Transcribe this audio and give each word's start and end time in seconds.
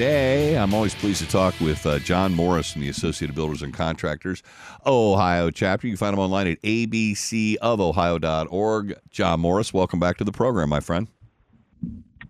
Today, 0.00 0.56
I'm 0.56 0.72
always 0.72 0.94
pleased 0.94 1.20
to 1.20 1.28
talk 1.28 1.60
with 1.60 1.84
uh, 1.84 1.98
John 1.98 2.34
Morris 2.34 2.72
from 2.72 2.80
the 2.80 2.88
Associated 2.88 3.36
Builders 3.36 3.60
and 3.60 3.74
Contractors 3.74 4.42
Ohio 4.86 5.50
chapter. 5.50 5.86
You 5.86 5.92
can 5.92 5.98
find 5.98 6.14
him 6.14 6.20
online 6.20 6.46
at 6.46 6.62
abcofohio.org. 6.62 8.94
John 9.10 9.40
Morris, 9.40 9.74
welcome 9.74 10.00
back 10.00 10.16
to 10.16 10.24
the 10.24 10.32
program, 10.32 10.70
my 10.70 10.80
friend. 10.80 11.06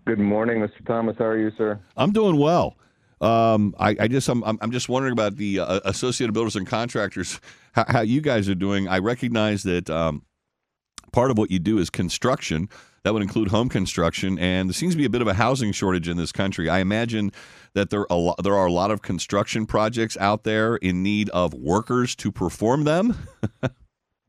Good 0.05 0.19
morning, 0.19 0.59
Mr. 0.59 0.85
Thomas. 0.85 1.15
How 1.17 1.27
are 1.27 1.39
you, 1.39 1.53
sir? 1.57 1.79
I'm 1.97 2.11
doing 2.11 2.41
well. 2.41 2.77
Um, 3.21 3.77
I, 3.79 3.95
I, 4.01 4.09
just 4.09 4.29
I'm, 4.29 4.43
I'm 4.45 4.73
just 4.73 4.89
wondering 4.89 5.13
about 5.13 5.37
the 5.37 5.61
uh, 5.61 5.79
Associated 5.85 6.33
Builders 6.33 6.57
and 6.57 6.67
Contractors, 6.67 7.41
how, 7.71 7.85
how, 7.87 8.01
you 8.01 8.21
guys 8.21 8.49
are 8.49 8.57
doing. 8.57 8.89
I 8.89 8.99
recognize 8.99 9.63
that 9.63 9.89
um, 9.89 10.25
part 11.13 11.31
of 11.31 11.39
what 11.39 11.53
you 11.53 11.61
do 11.61 11.79
is 11.79 11.89
construction. 11.89 12.69
That 13.03 13.15
would 13.15 13.23
include 13.23 13.49
home 13.49 13.69
construction, 13.69 14.39
and 14.39 14.69
there 14.69 14.75
seems 14.75 14.95
to 14.95 14.99
be 14.99 15.07
a 15.07 15.11
bit 15.11 15.23
of 15.23 15.29
a 15.29 15.35
housing 15.35 15.73
shortage 15.73 16.07
in 16.07 16.19
this 16.19 16.33
country. 16.33 16.69
I 16.69 16.81
imagine 16.81 17.33
that 17.73 17.89
there 17.91 18.01
are 18.01 18.07
a 18.11 18.17
lot, 18.17 18.43
there 18.43 18.55
are 18.55 18.67
a 18.67 18.73
lot 18.73 18.91
of 18.91 19.01
construction 19.01 19.65
projects 19.65 20.17
out 20.19 20.45
there 20.45 20.77
in 20.77 21.03
need 21.03 21.31
of 21.31 21.55
workers 21.55 22.15
to 22.17 22.31
perform 22.31 22.85
them. 22.85 23.17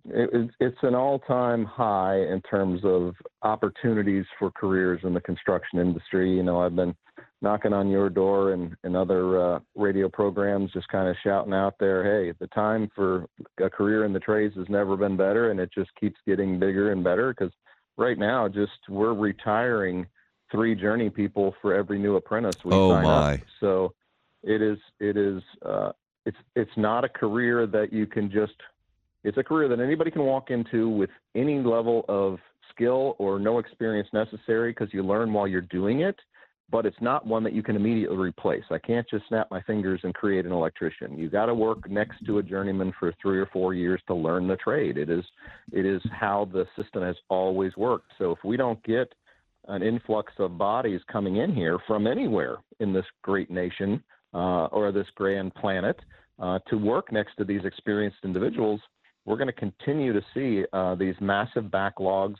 it, 0.05 0.49
it's 0.59 0.77
an 0.83 0.95
all-time 0.95 1.65
high 1.65 2.17
in 2.17 2.41
terms 2.41 2.81
of 2.85 3.15
opportunities 3.41 4.25
for 4.39 4.51
careers 4.51 5.01
in 5.03 5.13
the 5.13 5.21
construction 5.21 5.79
industry. 5.79 6.33
You 6.35 6.43
know, 6.43 6.61
I've 6.61 6.75
been 6.75 6.95
knocking 7.41 7.73
on 7.73 7.89
your 7.89 8.09
door 8.09 8.53
and, 8.53 8.75
and 8.83 8.95
other 8.95 9.55
uh, 9.55 9.59
radio 9.75 10.07
programs, 10.07 10.71
just 10.71 10.87
kind 10.89 11.07
of 11.07 11.15
shouting 11.23 11.53
out 11.53 11.73
there, 11.79 12.03
hey, 12.03 12.33
the 12.39 12.47
time 12.47 12.89
for 12.95 13.25
a 13.59 13.69
career 13.69 14.05
in 14.05 14.13
the 14.13 14.19
trades 14.19 14.55
has 14.55 14.69
never 14.69 14.95
been 14.95 15.17
better, 15.17 15.49
and 15.49 15.59
it 15.59 15.71
just 15.73 15.89
keeps 15.99 16.19
getting 16.27 16.59
bigger 16.59 16.91
and 16.91 17.03
better 17.03 17.33
because 17.33 17.51
right 17.97 18.17
now, 18.17 18.47
just 18.47 18.71
we're 18.89 19.13
retiring 19.13 20.05
three 20.51 20.75
journey 20.75 21.09
people 21.09 21.55
for 21.61 21.73
every 21.73 21.97
new 21.97 22.15
apprentice 22.15 22.57
we 22.63 22.73
oh 22.73 22.91
sign 22.91 23.03
my. 23.03 23.33
up. 23.33 23.39
So 23.59 23.93
it 24.43 24.61
is 24.61 24.77
it 24.99 25.17
is 25.17 25.41
uh, 25.65 25.91
it's 26.25 26.37
it's 26.55 26.71
not 26.77 27.03
a 27.03 27.09
career 27.09 27.65
that 27.67 27.93
you 27.93 28.05
can 28.05 28.31
just 28.31 28.53
it's 29.23 29.37
a 29.37 29.43
career 29.43 29.67
that 29.69 29.79
anybody 29.79 30.11
can 30.11 30.23
walk 30.23 30.49
into 30.49 30.89
with 30.89 31.09
any 31.35 31.59
level 31.59 32.05
of 32.07 32.39
skill 32.73 33.15
or 33.19 33.39
no 33.39 33.59
experience 33.59 34.07
necessary 34.13 34.71
because 34.71 34.93
you 34.93 35.03
learn 35.03 35.31
while 35.33 35.47
you're 35.47 35.61
doing 35.61 36.01
it 36.01 36.15
but 36.71 36.85
it's 36.85 37.01
not 37.01 37.27
one 37.27 37.43
that 37.43 37.53
you 37.53 37.61
can 37.61 37.75
immediately 37.75 38.17
replace. 38.17 38.63
I 38.71 38.77
can't 38.77 39.07
just 39.09 39.27
snap 39.27 39.51
my 39.51 39.61
fingers 39.63 39.99
and 40.03 40.13
create 40.13 40.45
an 40.45 40.51
electrician. 40.51 41.17
You 41.17 41.29
got 41.29 41.47
to 41.47 41.53
work 41.53 41.89
next 41.89 42.25
to 42.25 42.37
a 42.37 42.43
journeyman 42.43 42.93
for 42.99 43.13
3 43.21 43.39
or 43.39 43.47
4 43.47 43.73
years 43.73 44.01
to 44.07 44.15
learn 44.15 44.47
the 44.47 44.55
trade. 44.55 44.97
It 44.97 45.09
is 45.09 45.25
it 45.71 45.85
is 45.85 46.01
how 46.11 46.49
the 46.51 46.65
system 46.81 47.03
has 47.03 47.17
always 47.29 47.75
worked. 47.75 48.11
So 48.17 48.31
if 48.31 48.39
we 48.43 48.57
don't 48.57 48.81
get 48.83 49.13
an 49.67 49.83
influx 49.83 50.33
of 50.39 50.57
bodies 50.57 51.01
coming 51.11 51.37
in 51.37 51.53
here 51.53 51.77
from 51.85 52.07
anywhere 52.07 52.57
in 52.79 52.93
this 52.93 53.05
great 53.21 53.51
nation 53.51 54.01
uh, 54.33 54.65
or 54.67 54.91
this 54.91 55.07
grand 55.15 55.53
planet 55.55 55.99
uh, 56.39 56.59
to 56.69 56.77
work 56.77 57.11
next 57.11 57.35
to 57.35 57.43
these 57.43 57.61
experienced 57.65 58.17
individuals, 58.23 58.79
we're 59.25 59.37
going 59.37 59.47
to 59.47 59.53
continue 59.53 60.13
to 60.13 60.21
see 60.33 60.65
uh, 60.73 60.95
these 60.95 61.15
massive 61.19 61.65
backlogs. 61.65 62.37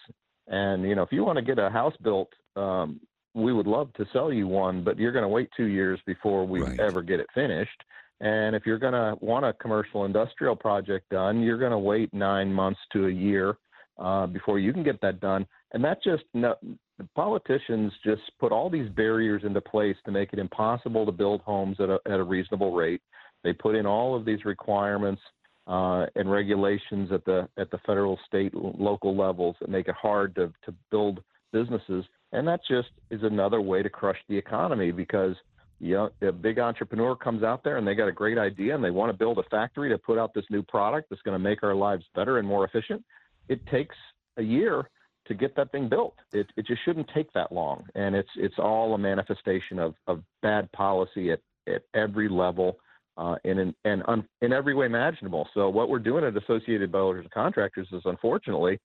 And 0.47 0.83
you 0.83 0.95
know, 0.95 1.03
if 1.03 1.11
you 1.11 1.23
want 1.23 1.37
to 1.37 1.43
get 1.43 1.59
a 1.59 1.69
house 1.69 1.93
built 2.01 2.29
um, 2.55 2.99
we 3.33 3.53
would 3.53 3.67
love 3.67 3.93
to 3.93 4.05
sell 4.11 4.31
you 4.31 4.47
one, 4.47 4.83
but 4.83 4.97
you're 4.97 5.11
going 5.11 5.23
to 5.23 5.29
wait 5.29 5.49
two 5.55 5.65
years 5.65 5.99
before 6.05 6.45
we 6.45 6.61
Right. 6.61 6.79
ever 6.79 7.01
get 7.01 7.19
it 7.19 7.27
finished. 7.33 7.83
And 8.19 8.55
if 8.55 8.65
you're 8.65 8.77
going 8.77 8.93
to 8.93 9.15
want 9.19 9.45
a 9.45 9.53
commercial 9.53 10.05
industrial 10.05 10.55
project 10.55 11.09
done, 11.09 11.41
you're 11.41 11.57
going 11.57 11.71
to 11.71 11.79
wait 11.79 12.13
nine 12.13 12.53
months 12.53 12.79
to 12.93 13.07
a 13.07 13.11
year 13.11 13.57
uh, 13.97 14.27
before 14.27 14.59
you 14.59 14.73
can 14.73 14.83
get 14.83 15.01
that 15.01 15.19
done. 15.19 15.45
And 15.73 15.83
that 15.83 16.03
just 16.03 16.23
no, 16.33 16.55
the 16.97 17.07
politicians 17.15 17.91
just 18.03 18.21
put 18.39 18.51
all 18.51 18.69
these 18.69 18.89
barriers 18.89 19.43
into 19.43 19.61
place 19.61 19.95
to 20.05 20.11
make 20.11 20.33
it 20.33 20.39
impossible 20.39 21.05
to 21.05 21.11
build 21.11 21.41
homes 21.41 21.77
at 21.79 21.89
a, 21.89 21.99
at 22.05 22.19
a 22.19 22.23
reasonable 22.23 22.73
rate. 22.73 23.01
They 23.43 23.53
put 23.53 23.75
in 23.75 23.85
all 23.85 24.15
of 24.15 24.23
these 24.23 24.45
requirements 24.45 25.21
uh, 25.67 26.05
and 26.15 26.31
regulations 26.31 27.11
at 27.11 27.25
the 27.25 27.47
at 27.57 27.71
the 27.71 27.79
federal, 27.85 28.19
state, 28.27 28.53
local 28.53 29.15
levels 29.15 29.55
that 29.61 29.69
make 29.69 29.87
it 29.87 29.95
hard 29.95 30.35
to 30.35 30.53
to 30.65 30.73
build 30.91 31.23
businesses. 31.51 32.05
And 32.31 32.47
that 32.47 32.61
just 32.67 32.89
is 33.09 33.23
another 33.23 33.61
way 33.61 33.83
to 33.83 33.89
crush 33.89 34.17
the 34.29 34.37
economy 34.37 34.91
because 34.91 35.35
you 35.79 35.95
know, 35.95 36.09
a 36.21 36.31
big 36.31 36.59
entrepreneur 36.59 37.15
comes 37.15 37.43
out 37.43 37.63
there 37.63 37.77
and 37.77 37.87
they 37.87 37.95
got 37.95 38.07
a 38.07 38.11
great 38.11 38.37
idea 38.37 38.75
and 38.75 38.83
they 38.83 38.91
want 38.91 39.11
to 39.11 39.17
build 39.17 39.39
a 39.39 39.43
factory 39.49 39.89
to 39.89 39.97
put 39.97 40.19
out 40.19 40.33
this 40.33 40.45
new 40.51 40.61
product 40.61 41.09
that's 41.09 41.23
going 41.23 41.33
to 41.35 41.39
make 41.39 41.63
our 41.63 41.73
lives 41.73 42.05
better 42.13 42.37
and 42.37 42.47
more 42.47 42.65
efficient. 42.65 43.03
It 43.49 43.65
takes 43.67 43.95
a 44.37 44.43
year 44.43 44.89
to 45.27 45.33
get 45.33 45.55
that 45.55 45.71
thing 45.71 45.89
built. 45.89 46.15
It, 46.33 46.47
it 46.55 46.67
just 46.67 46.85
shouldn't 46.85 47.09
take 47.13 47.33
that 47.33 47.51
long. 47.51 47.85
And 47.95 48.15
it's 48.15 48.29
it's 48.35 48.59
all 48.59 48.93
a 48.93 48.97
manifestation 48.97 49.79
of, 49.79 49.95
of 50.07 50.21
bad 50.41 50.71
policy 50.71 51.31
at, 51.31 51.39
at 51.67 51.83
every 51.95 52.29
level 52.29 52.77
uh, 53.17 53.35
and 53.43 53.59
in 53.59 53.75
and 53.83 54.03
un, 54.07 54.27
in 54.41 54.53
every 54.53 54.75
way 54.75 54.85
imaginable. 54.85 55.47
So 55.53 55.69
what 55.69 55.89
we're 55.89 55.99
doing 55.99 56.23
at 56.23 56.37
Associated 56.37 56.91
Builders 56.91 57.23
and 57.23 57.31
Contractors 57.31 57.87
is 57.91 58.01
unfortunately 58.05 58.79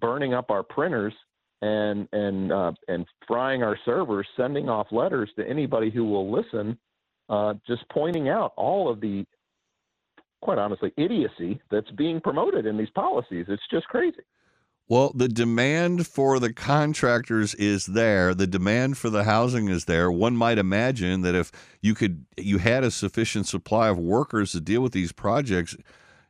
burning 0.00 0.34
up 0.34 0.50
our 0.50 0.62
printers 0.62 1.14
and 1.62 2.08
and 2.12 2.52
uh, 2.52 2.72
and 2.88 3.06
frying 3.26 3.62
our 3.62 3.78
servers, 3.84 4.26
sending 4.36 4.68
off 4.68 4.88
letters 4.90 5.30
to 5.36 5.48
anybody 5.48 5.90
who 5.90 6.04
will 6.04 6.30
listen, 6.30 6.78
uh, 7.28 7.54
just 7.66 7.82
pointing 7.90 8.28
out 8.28 8.52
all 8.56 8.90
of 8.90 9.00
the, 9.00 9.24
quite 10.42 10.58
honestly, 10.58 10.92
idiocy 10.96 11.60
that's 11.70 11.90
being 11.92 12.20
promoted 12.20 12.66
in 12.66 12.76
these 12.76 12.90
policies. 12.90 13.46
It's 13.48 13.66
just 13.70 13.86
crazy. 13.88 14.22
Well, 14.88 15.10
the 15.16 15.28
demand 15.28 16.06
for 16.06 16.38
the 16.38 16.52
contractors 16.52 17.54
is 17.54 17.86
there. 17.86 18.34
The 18.34 18.46
demand 18.46 18.98
for 18.98 19.10
the 19.10 19.24
housing 19.24 19.68
is 19.68 19.86
there. 19.86 20.12
One 20.12 20.36
might 20.36 20.58
imagine 20.58 21.22
that 21.22 21.34
if 21.34 21.50
you 21.80 21.92
could, 21.94 22.24
you 22.36 22.58
had 22.58 22.84
a 22.84 22.92
sufficient 22.92 23.48
supply 23.48 23.88
of 23.88 23.98
workers 23.98 24.52
to 24.52 24.60
deal 24.60 24.82
with 24.82 24.92
these 24.92 25.10
projects, 25.10 25.76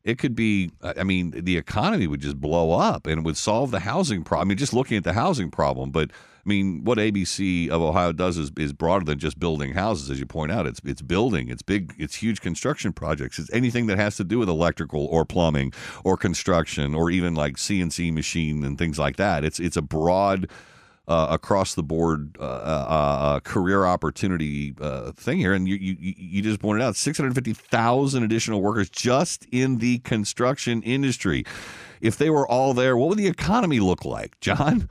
it 0.07 0.19
could 0.19 0.37
be. 0.37 0.71
Uh, 0.81 0.95
I 0.97 1.03
mean, 1.03 1.33
the 1.33 1.57
economy 1.59 2.07
would 2.07 2.21
just 2.21 2.41
blow 2.41 2.73
up, 2.73 3.07
and 3.07 3.19
it 3.19 3.25
would 3.25 3.37
solve 3.37 3.73
the 3.73 3.81
housing 3.81 4.23
problem. 4.23 4.47
I 4.47 4.51
mean, 4.51 4.59
just 4.59 4.73
looking 4.73 4.97
at 4.97 5.05
the 5.05 5.13
housing 5.13 5.51
problem, 5.51 5.91
but 5.91 6.11
I 6.11 6.49
mean, 6.49 6.85
what 6.85 6.99
ABC 6.99 7.69
of 7.71 7.83
Ohio 7.83 8.13
does 8.13 8.39
is, 8.39 8.53
is 8.57 8.73
broader 8.73 9.05
than 9.05 9.19
just 9.19 9.41
building 9.41 9.75
houses, 9.75 10.09
as 10.09 10.21
you 10.21 10.27
point 10.27 10.53
out. 10.53 10.65
It's 10.65 10.81
it's 10.85 11.03
building, 11.03 11.49
it's 11.49 11.63
big, 11.63 11.93
it's 11.99 12.15
huge 12.15 12.41
construction 12.41 12.93
projects. 12.93 13.41
It's 13.41 13.53
anything 13.53 13.87
that 13.89 13.99
has 13.99 14.17
to 14.19 14.25
do 14.25 14.39
with 14.39 14.49
electrical 14.49 15.07
or 15.07 15.25
plumbing 15.25 15.73
or 16.05 16.17
construction 16.17 16.95
or 16.95 17.11
even 17.11 17.35
like 17.35 17.57
CNC 17.57 18.13
machine 18.15 18.63
and 18.63 18.79
things 18.79 19.01
like 19.01 19.17
that. 19.17 19.45
It's 19.45 19.59
it's 19.59 19.77
a 19.77 19.83
broad. 19.83 20.49
Uh, 21.09 21.29
across 21.31 21.75
the 21.77 21.85
board 21.85 22.37
uh, 22.41 22.43
uh, 22.43 22.87
uh, 22.89 23.41
career 23.41 23.87
opportunity 23.87 24.75
uh, 24.81 25.13
thing 25.13 25.39
here, 25.39 25.55
and 25.55 25.69
you, 25.69 25.77
you 25.77 25.97
you 26.01 26.43
just 26.43 26.59
pointed 26.59 26.83
out 26.83 26.97
650,000 26.97 28.25
additional 28.25 28.61
workers 28.61 28.91
just 28.91 29.47
in 29.53 29.79
the 29.79 29.99
construction 29.99 30.83
industry. 30.83 31.45
If 32.01 32.19
they 32.19 32.29
were 32.29 32.45
all 32.49 32.75
there, 32.75 32.97
what 32.97 33.11
would 33.11 33.19
the 33.19 33.29
economy 33.29 33.79
look 33.79 34.05
like, 34.05 34.41
John? 34.41 34.91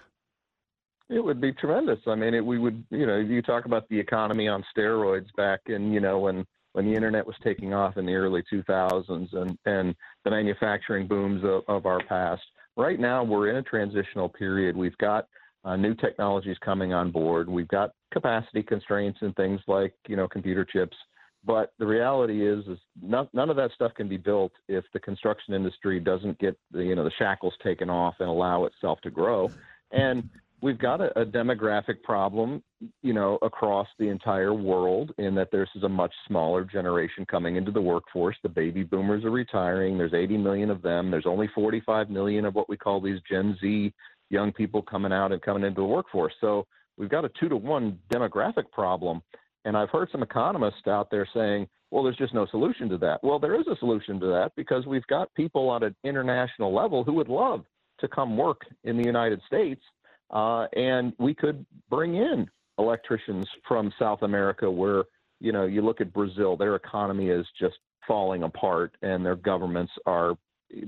It 1.10 1.24
would 1.24 1.40
be 1.40 1.52
tremendous. 1.52 2.00
I 2.08 2.16
mean, 2.16 2.34
it, 2.34 2.44
we 2.44 2.58
would, 2.58 2.84
you 2.90 3.06
know, 3.06 3.18
you 3.18 3.42
talk 3.42 3.66
about 3.66 3.88
the 3.90 4.00
economy 4.00 4.48
on 4.48 4.64
steroids 4.76 5.28
back 5.38 5.60
in, 5.68 5.92
you 5.92 6.00
know, 6.00 6.20
when 6.20 6.46
when 6.74 6.86
the 6.86 6.94
internet 6.94 7.26
was 7.26 7.36
taking 7.44 7.74
off 7.74 7.96
in 7.96 8.06
the 8.06 8.16
early 8.16 8.44
2000s 8.52 9.34
and 9.34 9.58
and 9.66 9.96
the 10.24 10.32
manufacturing 10.32 11.08
booms 11.08 11.44
of, 11.44 11.64
of 11.68 11.86
our 11.86 12.00
past. 12.08 12.42
Right 12.76 13.00
now, 13.00 13.24
we're 13.24 13.50
in 13.50 13.58
a 13.58 13.64
transitional 13.64 14.28
period. 14.28 14.76
We've 14.76 14.98
got 14.98 15.28
uh, 15.66 15.76
new 15.76 15.96
technologies 15.96 16.58
coming 16.64 16.94
on 16.94 17.12
board. 17.12 17.50
We've 17.50 17.68
got 17.68 17.92
capacity 18.14 18.64
constraints 18.64 19.20
and 19.22 19.36
things 19.36 19.60
like, 19.68 19.94
you 20.08 20.16
know, 20.16 20.28
computer 20.28 20.64
chips. 20.64 20.96
But 21.44 21.74
the 21.78 21.86
reality 21.86 22.48
is, 22.48 22.66
is 22.66 22.80
none, 23.02 23.28
none 23.34 23.50
of 23.50 23.56
that 23.58 23.72
stuff 23.76 23.92
can 23.96 24.08
be 24.08 24.18
built 24.18 24.52
if 24.68 24.84
the 24.94 25.00
construction 25.00 25.54
industry 25.54 26.00
doesn't 26.00 26.40
get 26.40 26.58
the 26.72 26.84
you 26.84 26.96
know 26.96 27.04
the 27.04 27.12
shackles 27.20 27.54
taken 27.64 27.90
off 27.90 28.16
and 28.20 28.30
allow 28.30 28.66
itself 28.66 29.00
to 29.02 29.12
grow. 29.12 29.52
And 29.92 30.28
we've 30.62 30.80
got 30.80 31.02
a, 31.02 31.20
a 31.20 31.24
demographic 31.26 32.02
problem, 32.04 32.64
you 33.04 33.14
know, 33.14 33.38
across 33.44 33.88
the 34.00 34.08
entire 34.08 34.56
world 34.56 35.12
in 35.20 35.36
that 35.36 35.52
this 35.52 35.70
is 35.76 35.84
a 35.84 35.90
much 35.90 36.14
smaller 36.28 36.64
generation 36.64 37.26
coming 37.30 37.56
into 37.56 37.72
the 37.72 37.82
workforce. 37.82 38.36
The 38.42 38.50
baby 38.50 38.82
boomers 38.82 39.24
are 39.24 39.32
retiring. 39.32 40.00
There's 40.00 40.16
80 40.16 40.38
million 40.38 40.72
of 40.72 40.82
them. 40.82 41.12
There's 41.12 41.28
only 41.28 41.48
45 41.54 42.10
million 42.10 42.46
of 42.46 42.56
what 42.56 42.70
we 42.70 42.78
call 42.78 43.00
these 43.00 43.20
Gen 43.30 43.56
Z 43.62 43.94
young 44.36 44.52
people 44.52 44.82
coming 44.82 45.14
out 45.14 45.32
and 45.32 45.42
coming 45.42 45.64
into 45.64 45.82
the 45.82 45.88
workforce. 45.88 46.34
So 46.42 46.68
we've 46.98 47.10
got 47.10 47.26
a 47.26 47.32
two 47.40 47.50
to 47.50 47.56
one 47.56 47.98
demographic 48.14 48.70
problem. 48.72 49.22
And 49.64 49.76
I've 49.76 49.90
heard 49.90 50.10
some 50.12 50.22
economists 50.22 50.88
out 50.88 51.10
there 51.10 51.28
saying, 51.34 51.68
well, 51.90 52.04
there's 52.04 52.18
just 52.18 52.34
no 52.34 52.46
solution 52.48 52.90
to 52.90 52.98
that. 53.00 53.24
Well, 53.24 53.40
there 53.40 53.60
is 53.60 53.68
a 53.68 53.78
solution 53.78 54.20
to 54.20 54.28
that 54.28 54.52
because 54.56 54.86
we've 54.86 55.08
got 55.08 55.34
people 55.34 55.70
on 55.70 55.82
an 55.84 55.96
international 56.04 56.74
level 56.74 57.04
who 57.04 57.14
would 57.14 57.30
love 57.30 57.64
to 58.00 58.08
come 58.08 58.36
work 58.36 58.62
in 58.84 58.98
the 58.98 59.06
United 59.06 59.42
States. 59.48 59.82
Uh, 60.30 60.66
and 60.76 61.14
we 61.18 61.34
could 61.34 61.66
bring 61.90 62.16
in 62.16 62.48
electricians 62.78 63.48
from 63.68 63.94
South 63.98 64.22
America 64.24 64.70
where, 64.70 65.06
you 65.40 65.52
know, 65.54 65.66
you 65.66 65.82
look 65.82 66.02
at 66.02 66.12
Brazil, 66.12 66.58
their 66.58 66.76
economy 66.76 67.30
is 67.30 67.46
just 67.58 67.78
falling 68.08 68.44
apart 68.44 68.98
and 69.02 69.26
their 69.26 69.38
governments 69.38 69.94
are, 70.06 70.36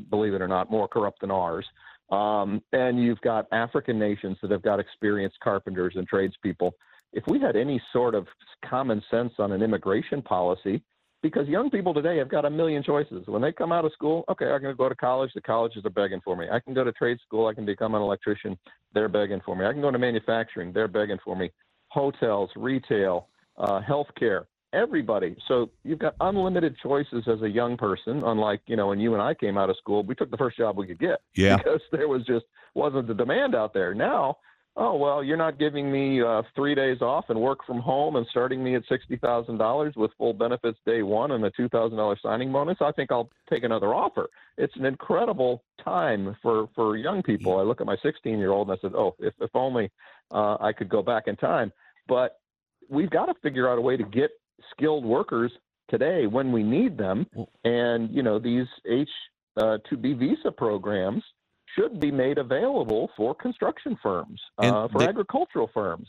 believe 0.10 0.34
it 0.34 0.42
or 0.42 0.48
not, 0.48 0.70
more 0.70 0.88
corrupt 0.88 1.22
than 1.22 1.32
ours. 1.32 1.66
Um, 2.10 2.62
and 2.72 3.02
you've 3.02 3.22
got 3.22 3.48
African 3.52 4.00
nations 4.00 4.38
that 4.42 4.52
have 4.52 4.62
got 4.62 4.80
experienced 4.80 5.40
carpenters 5.44 5.94
and 5.96 6.08
tradespeople. 6.08 6.74
If 7.14 7.24
we 7.28 7.40
had 7.40 7.56
any 7.56 7.82
sort 7.92 8.16
of 8.16 8.28
common 8.66 9.02
sense 9.10 9.34
on 9.40 9.52
an 9.52 9.62
immigration 9.62 10.22
policy, 10.22 10.82
because 11.24 11.48
young 11.48 11.70
people 11.70 11.94
today 11.94 12.18
have 12.18 12.30
got 12.30 12.46
a 12.46 12.50
million 12.50 12.84
choices. 12.84 13.24
When 13.26 13.42
they 13.42 13.52
come 13.52 13.72
out 13.72 13.86
of 13.86 13.92
school, 13.92 14.24
okay, 14.30 14.52
I 14.52 14.60
can 14.60 14.76
go 14.76 14.88
to 14.88 14.96
college. 14.96 15.32
The 15.34 15.42
colleges 15.42 15.84
are 15.84 15.90
begging 15.90 16.22
for 16.24 16.36
me. 16.36 16.46
I 16.52 16.60
can 16.60 16.74
go 16.74 16.84
to 16.84 16.92
trade 16.92 17.18
school. 17.26 17.48
I 17.48 17.54
can 17.54 17.66
become 17.66 17.96
an 17.96 18.02
electrician. 18.02 18.58
They're 18.94 19.10
begging 19.10 19.42
for 19.44 19.56
me. 19.56 19.66
I 19.66 19.74
can 19.74 19.82
go 19.82 19.92
to 19.92 19.98
manufacturing. 19.98 20.72
They're 20.72 20.88
begging 20.88 21.18
for 21.24 21.36
me. 21.36 21.52
Hotels, 21.90 22.52
retail, 22.56 23.30
uh, 23.58 23.82
healthcare 23.82 24.46
everybody. 24.74 25.36
So 25.48 25.70
you've 25.84 26.00
got 26.00 26.16
unlimited 26.20 26.76
choices 26.82 27.24
as 27.28 27.42
a 27.42 27.50
young 27.50 27.78
person. 27.78 28.24
Unlike 28.24 28.62
you 28.68 28.76
know 28.76 28.88
when 28.88 29.00
you 29.00 29.14
and 29.14 29.22
I 29.22 29.34
came 29.34 29.58
out 29.58 29.70
of 29.70 29.78
school, 29.78 30.04
we 30.04 30.16
took 30.16 30.32
the 30.32 30.38
first 30.38 30.58
job 30.58 30.78
we 30.78 30.88
could 30.88 31.00
get. 31.00 31.20
Yeah. 31.36 31.58
Because 31.58 31.82
there 31.92 32.08
was 32.08 32.26
just 32.26 32.46
wasn't 32.74 33.08
the 33.08 33.14
demand 33.14 33.54
out 33.54 33.74
there. 33.74 33.94
Now, 33.94 34.38
oh 34.76 34.96
well, 34.96 35.24
you're 35.24 35.38
not 35.38 35.60
giving 35.60 35.92
me 35.92 36.22
uh, 36.22 36.42
three 36.56 36.74
days 36.74 37.02
off 37.02 37.26
and 37.30 37.40
work 37.40 37.60
from 37.66 37.80
home 37.80 38.16
and 38.16 38.26
starting 38.32 38.64
me 38.64 38.76
at 38.76 38.82
sixty 38.90 39.18
thousand 39.18 39.58
dollars 39.58 39.94
with 39.96 40.12
full 40.18 40.34
benefits 40.34 40.80
day 40.86 41.04
one 41.04 41.32
and 41.32 41.46
a 41.46 41.52
two 41.52 41.70
thousand 41.70 41.98
dollars 41.98 42.20
signing 42.24 42.52
bonus. 42.52 42.78
I 42.82 42.92
think 42.92 43.12
I'll 43.12 43.30
take 43.50 43.64
another 43.64 43.94
offer. 43.94 44.28
It's 44.58 44.76
an 44.78 44.86
incredible 44.86 45.64
time 45.84 46.36
for 46.42 46.70
for 46.74 46.98
young 46.98 47.22
people. 47.22 47.60
I 47.60 47.62
look 47.62 47.82
at 47.82 47.88
my 47.88 47.98
16 48.02 48.40
year 48.40 48.52
old 48.52 48.70
and 48.70 48.78
I 48.78 48.82
said, 48.82 48.96
oh, 48.96 49.16
if 49.20 49.34
if 49.40 49.52
only 49.54 49.92
uh, 50.32 50.58
I 50.60 50.74
could 50.74 50.90
go 50.90 51.02
back 51.04 51.24
in 51.28 51.36
time. 51.36 51.72
But 52.08 52.40
we've 52.90 53.10
got 53.10 53.26
to 53.26 53.34
figure 53.42 53.70
out 53.70 53.78
a 53.78 53.82
way 53.82 53.98
to 53.98 54.04
get 54.04 54.32
skilled 54.72 55.06
workers 55.06 55.52
today 55.90 56.28
when 56.28 56.52
we 56.52 56.64
need 56.64 56.98
them. 56.98 57.26
And, 57.64 58.10
you 58.12 58.24
know, 58.24 58.40
these 58.40 58.68
H-2B 58.90 60.14
uh, 60.14 60.18
visa 60.18 60.52
programs 60.52 61.24
should 61.78 62.00
be 62.00 62.12
made 62.12 62.38
available 62.38 63.10
for 63.16 63.36
construction 63.36 63.98
firms, 64.02 64.40
uh, 64.58 64.88
for 64.88 65.00
they, 65.00 65.08
agricultural 65.08 65.70
firms. 65.74 66.08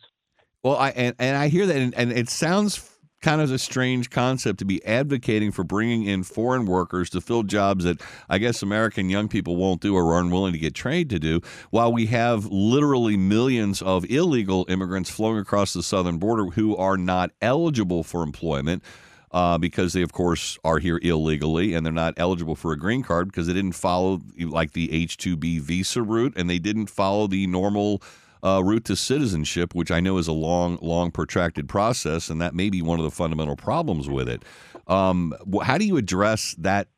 Well, 0.62 0.76
I 0.76 0.90
and, 0.90 1.14
and 1.18 1.36
I 1.36 1.48
hear 1.48 1.66
that, 1.66 1.76
and, 1.76 1.94
and 1.94 2.12
it 2.12 2.28
sounds 2.28 2.90
kind 3.20 3.40
of 3.40 3.50
a 3.50 3.58
strange 3.58 4.10
concept 4.10 4.58
to 4.60 4.64
be 4.64 4.84
advocating 4.84 5.50
for 5.50 5.64
bringing 5.64 6.04
in 6.04 6.22
foreign 6.22 6.66
workers 6.66 7.10
to 7.10 7.20
fill 7.20 7.42
jobs 7.42 7.84
that 7.84 8.00
I 8.28 8.38
guess 8.38 8.62
American 8.62 9.10
young 9.10 9.28
people 9.28 9.56
won't 9.56 9.80
do 9.80 9.96
or 9.96 10.12
are 10.14 10.20
unwilling 10.20 10.52
to 10.52 10.58
get 10.58 10.74
trained 10.74 11.10
to 11.10 11.18
do, 11.18 11.40
while 11.70 11.92
we 11.92 12.06
have 12.06 12.46
literally 12.46 13.16
millions 13.16 13.82
of 13.82 14.08
illegal 14.10 14.66
immigrants 14.68 15.10
flowing 15.10 15.38
across 15.38 15.72
the 15.72 15.82
southern 15.82 16.18
border 16.18 16.46
who 16.46 16.76
are 16.76 16.96
not 16.96 17.30
eligible 17.42 18.02
for 18.02 18.22
employment. 18.22 18.82
Uh, 19.30 19.58
because 19.58 19.92
they, 19.92 20.00
of 20.00 20.10
course, 20.10 20.58
are 20.64 20.78
here 20.78 20.98
illegally 21.02 21.74
and 21.74 21.84
they're 21.84 21.92
not 21.92 22.14
eligible 22.16 22.56
for 22.56 22.72
a 22.72 22.78
green 22.78 23.02
card 23.02 23.26
because 23.26 23.46
they 23.46 23.52
didn't 23.52 23.72
follow 23.72 24.22
like 24.38 24.72
the 24.72 24.90
H 24.90 25.18
2B 25.18 25.60
visa 25.60 26.00
route 26.00 26.32
and 26.34 26.48
they 26.48 26.58
didn't 26.58 26.86
follow 26.86 27.26
the 27.26 27.46
normal 27.46 28.02
uh, 28.43 28.62
route 28.64 28.85
to 28.87 28.96
citizenship, 28.96 29.75
which 29.75 29.90
I 29.90 30.00
know 30.00 30.19
is 30.19 30.29
a 30.29 30.32
long, 30.32 30.79
long, 30.81 31.11
protracted 31.11 31.69
process, 31.69 32.31
and 32.31 32.40
that 32.40 32.55
may 32.55 32.70
be 32.70 32.82
one 32.82 32.99
of 32.99 33.05
the 33.05 33.11
fundamental 33.11 33.56
problems 33.56 34.08
with 34.08 34.29
it. 34.29 34.44
Um, 34.87 35.35
how 35.62 35.79
do 35.79 35.85
you 35.85 35.96
address 35.96 36.55
that 36.58 36.88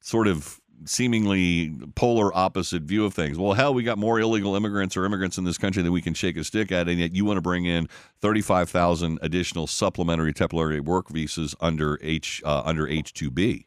sort 0.00 0.28
of 0.28 0.60
seemingly 0.86 1.74
polar 1.94 2.34
opposite 2.36 2.82
view 2.82 3.04
of 3.04 3.14
things? 3.14 3.38
Well, 3.38 3.54
hell, 3.54 3.74
we 3.74 3.82
got 3.82 3.98
more 3.98 4.20
illegal 4.20 4.54
immigrants 4.54 4.96
or 4.96 5.04
immigrants 5.04 5.38
in 5.38 5.44
this 5.44 5.58
country 5.58 5.82
than 5.82 5.92
we 5.92 6.02
can 6.02 6.14
shake 6.14 6.36
a 6.36 6.44
stick 6.44 6.72
at, 6.72 6.88
and 6.88 6.98
yet 6.98 7.14
you 7.14 7.24
want 7.24 7.36
to 7.38 7.42
bring 7.42 7.64
in 7.64 7.88
35,000 8.20 9.18
additional 9.22 9.66
supplementary 9.66 10.32
temporary 10.32 10.80
work 10.80 11.08
visas 11.08 11.54
under 11.60 11.98
H 12.02 12.42
uh, 12.44 12.62
under 12.64 12.86
H2B. 12.86 13.66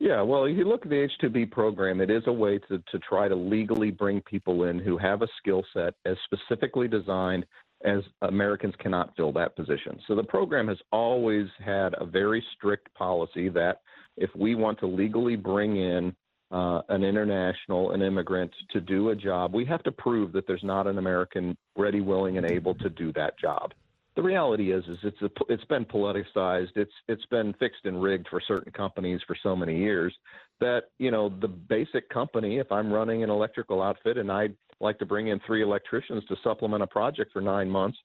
Yeah, 0.00 0.22
well, 0.22 0.44
if 0.44 0.56
you 0.56 0.64
look 0.64 0.84
at 0.84 0.90
the 0.90 1.02
H-2B 1.02 1.50
program, 1.50 2.00
it 2.00 2.08
is 2.10 2.22
a 2.26 2.32
way 2.32 2.58
to, 2.68 2.78
to 2.78 2.98
try 3.00 3.26
to 3.26 3.34
legally 3.34 3.90
bring 3.90 4.20
people 4.22 4.64
in 4.64 4.78
who 4.78 4.96
have 4.96 5.22
a 5.22 5.28
skill 5.38 5.64
set 5.74 5.94
as 6.04 6.16
specifically 6.24 6.86
designed 6.86 7.44
as 7.84 8.02
Americans 8.22 8.74
cannot 8.78 9.14
fill 9.16 9.32
that 9.32 9.56
position. 9.56 9.98
So 10.06 10.14
the 10.14 10.22
program 10.22 10.68
has 10.68 10.78
always 10.92 11.46
had 11.64 11.94
a 11.98 12.06
very 12.06 12.44
strict 12.54 12.92
policy 12.94 13.48
that 13.50 13.80
if 14.16 14.30
we 14.36 14.54
want 14.54 14.78
to 14.80 14.86
legally 14.86 15.36
bring 15.36 15.76
in 15.76 16.14
uh, 16.52 16.80
an 16.88 17.02
international, 17.02 17.90
an 17.90 18.02
immigrant 18.02 18.52
to 18.70 18.80
do 18.80 19.10
a 19.10 19.16
job, 19.16 19.52
we 19.52 19.64
have 19.64 19.82
to 19.82 19.92
prove 19.92 20.32
that 20.32 20.46
there's 20.46 20.64
not 20.64 20.86
an 20.86 20.98
American 20.98 21.56
ready, 21.76 22.00
willing, 22.00 22.36
and 22.36 22.50
able 22.50 22.74
to 22.76 22.88
do 22.88 23.12
that 23.14 23.38
job 23.38 23.72
the 24.18 24.22
reality 24.24 24.72
is 24.72 24.82
is 24.88 24.98
it's 25.04 25.22
a, 25.22 25.30
it's 25.48 25.64
been 25.66 25.84
politicized 25.84 26.70
it's 26.74 26.92
it's 27.06 27.24
been 27.26 27.54
fixed 27.60 27.84
and 27.84 28.02
rigged 28.02 28.26
for 28.28 28.42
certain 28.48 28.72
companies 28.72 29.20
for 29.28 29.36
so 29.44 29.54
many 29.54 29.78
years 29.78 30.12
that 30.58 30.90
you 30.98 31.12
know 31.12 31.32
the 31.40 31.46
basic 31.46 32.08
company 32.10 32.58
if 32.58 32.70
i'm 32.72 32.92
running 32.92 33.22
an 33.22 33.30
electrical 33.30 33.80
outfit 33.80 34.18
and 34.18 34.30
i'd 34.32 34.54
like 34.80 34.98
to 34.98 35.06
bring 35.06 35.28
in 35.28 35.40
three 35.46 35.62
electricians 35.62 36.24
to 36.24 36.34
supplement 36.42 36.82
a 36.82 36.86
project 36.88 37.32
for 37.32 37.40
9 37.40 37.70
months 37.70 37.96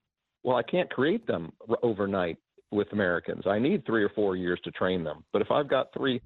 well 0.44 0.56
i 0.56 0.62
can't 0.62 0.90
create 0.92 1.26
them 1.26 1.52
overnight 1.82 2.38
with 2.72 2.92
Americans. 2.92 3.44
I 3.46 3.60
need 3.60 3.86
three 3.86 4.04
or 4.04 4.10
four 4.10 4.36
years 4.36 4.60
to 4.64 4.72
train 4.72 5.04
them. 5.04 5.24
But 5.32 5.44
if 5.44 5.52
I've 5.52 5.70
got 5.70 5.94
three 5.96 6.20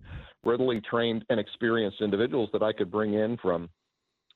readily 0.46 0.80
trained 0.90 1.26
and 1.30 1.42
experienced 1.42 2.00
individuals 2.00 2.50
that 2.54 2.64
I 2.64 2.72
could 2.72 2.90
bring 2.90 3.16
in 3.16 3.36
from 3.42 3.68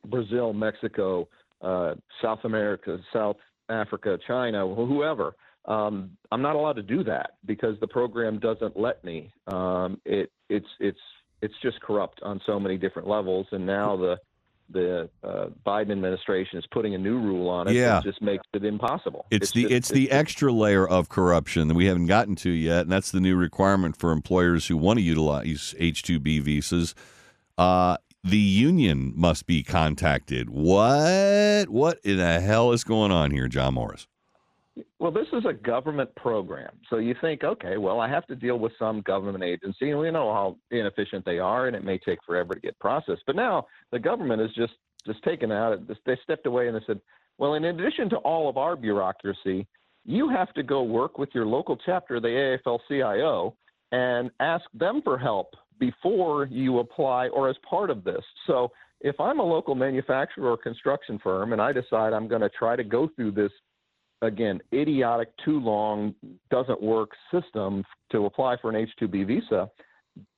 Brazil, 0.07 0.51
Mexico, 0.51 1.29
uh, 1.61 1.93
South 2.21 2.39
America, 2.43 2.97
South 3.13 3.37
Africa, 3.71 4.17
China, 4.27 4.67
whoever. 4.67 5.33
Um, 5.65 6.11
I'm 6.31 6.41
not 6.41 6.55
allowed 6.55 6.77
to 6.77 6.83
do 6.83 7.03
that 7.03 7.31
because 7.45 7.79
the 7.79 7.87
program 7.87 8.39
doesn't 8.39 8.77
let 8.77 9.03
me. 9.03 9.31
Um, 9.47 10.01
it 10.05 10.31
it's 10.49 10.67
it's 10.79 10.99
it's 11.41 11.53
just 11.61 11.79
corrupt 11.81 12.21
on 12.23 12.41
so 12.45 12.59
many 12.59 12.77
different 12.77 13.07
levels, 13.07 13.47
and 13.51 13.65
now 13.65 13.95
the 13.95 14.17
the 14.73 15.09
uh, 15.23 15.47
Biden 15.65 15.91
administration 15.91 16.57
is 16.57 16.65
putting 16.71 16.95
a 16.95 16.97
new 16.97 17.19
rule 17.19 17.49
on 17.49 17.67
it 17.67 17.73
yeah. 17.73 17.95
that 17.95 18.03
just 18.03 18.21
makes 18.21 18.43
it 18.53 18.63
impossible. 18.63 19.25
It's, 19.29 19.45
it's 19.45 19.51
the 19.51 19.61
just, 19.63 19.73
it's, 19.73 19.89
it's, 19.89 19.95
the 19.95 20.11
extra 20.11 20.51
layer 20.51 20.87
of 20.87 21.09
corruption 21.09 21.67
that 21.67 21.73
we 21.73 21.85
haven't 21.85 22.07
gotten 22.07 22.35
to 22.37 22.49
yet, 22.49 22.81
and 22.81 22.91
that's 22.91 23.11
the 23.11 23.19
new 23.19 23.35
requirement 23.35 23.97
for 23.97 24.11
employers 24.11 24.67
who 24.67 24.77
want 24.77 24.97
to 24.97 25.03
utilize 25.03 25.75
H-2B 25.77 26.41
visas. 26.41 26.95
Uh, 27.57 27.97
the 28.23 28.37
union 28.37 29.13
must 29.15 29.45
be 29.45 29.63
contacted. 29.63 30.49
What? 30.49 31.69
What 31.69 31.99
in 32.03 32.17
the 32.17 32.39
hell 32.39 32.71
is 32.71 32.83
going 32.83 33.11
on 33.11 33.31
here, 33.31 33.47
John 33.47 33.73
Morris? 33.73 34.07
Well, 34.99 35.11
this 35.11 35.27
is 35.33 35.43
a 35.45 35.53
government 35.53 36.13
program. 36.15 36.71
So 36.89 36.97
you 36.97 37.13
think, 37.19 37.43
okay, 37.43 37.77
well, 37.77 37.99
I 37.99 38.07
have 38.09 38.25
to 38.27 38.35
deal 38.35 38.57
with 38.57 38.71
some 38.79 39.01
government 39.01 39.43
agency, 39.43 39.91
and 39.91 39.99
we 39.99 40.09
know 40.11 40.31
how 40.33 40.57
inefficient 40.71 41.25
they 41.25 41.39
are, 41.39 41.67
and 41.67 41.75
it 41.75 41.83
may 41.83 41.97
take 41.97 42.19
forever 42.25 42.53
to 42.53 42.59
get 42.59 42.79
processed. 42.79 43.23
But 43.27 43.35
now 43.35 43.67
the 43.91 43.99
government 43.99 44.41
is 44.41 44.51
just 44.55 44.73
just 45.05 45.23
taken 45.23 45.51
out. 45.51 45.79
They 46.05 46.17
stepped 46.23 46.45
away 46.45 46.67
and 46.67 46.75
they 46.75 46.83
said, 46.85 47.01
well, 47.37 47.55
in 47.55 47.65
addition 47.65 48.09
to 48.11 48.17
all 48.17 48.49
of 48.49 48.57
our 48.57 48.75
bureaucracy, 48.75 49.67
you 50.05 50.29
have 50.29 50.53
to 50.53 50.63
go 50.63 50.83
work 50.83 51.17
with 51.17 51.29
your 51.33 51.45
local 51.45 51.77
chapter, 51.85 52.19
the 52.19 52.59
AFL-CIO, 52.65 53.55
and 53.91 54.31
ask 54.39 54.63
them 54.73 55.01
for 55.03 55.17
help 55.17 55.55
before 55.79 56.45
you 56.45 56.79
apply 56.79 57.27
or 57.29 57.49
as 57.49 57.55
part 57.67 57.89
of 57.89 58.03
this. 58.03 58.23
So 58.47 58.71
if 59.01 59.19
I'm 59.19 59.39
a 59.39 59.43
local 59.43 59.75
manufacturer 59.75 60.51
or 60.51 60.57
construction 60.57 61.19
firm 61.23 61.53
and 61.53 61.61
I 61.61 61.71
decide 61.71 62.13
I'm 62.13 62.27
going 62.27 62.41
to 62.41 62.49
try 62.49 62.75
to 62.75 62.83
go 62.83 63.09
through 63.15 63.31
this 63.31 63.51
again 64.21 64.59
idiotic 64.73 65.29
too 65.43 65.59
long 65.59 66.13
doesn't 66.49 66.81
work 66.81 67.11
system 67.31 67.83
to 68.11 68.25
apply 68.25 68.57
for 68.61 68.69
an 68.69 68.87
H2B 68.99 69.27
visa, 69.27 69.69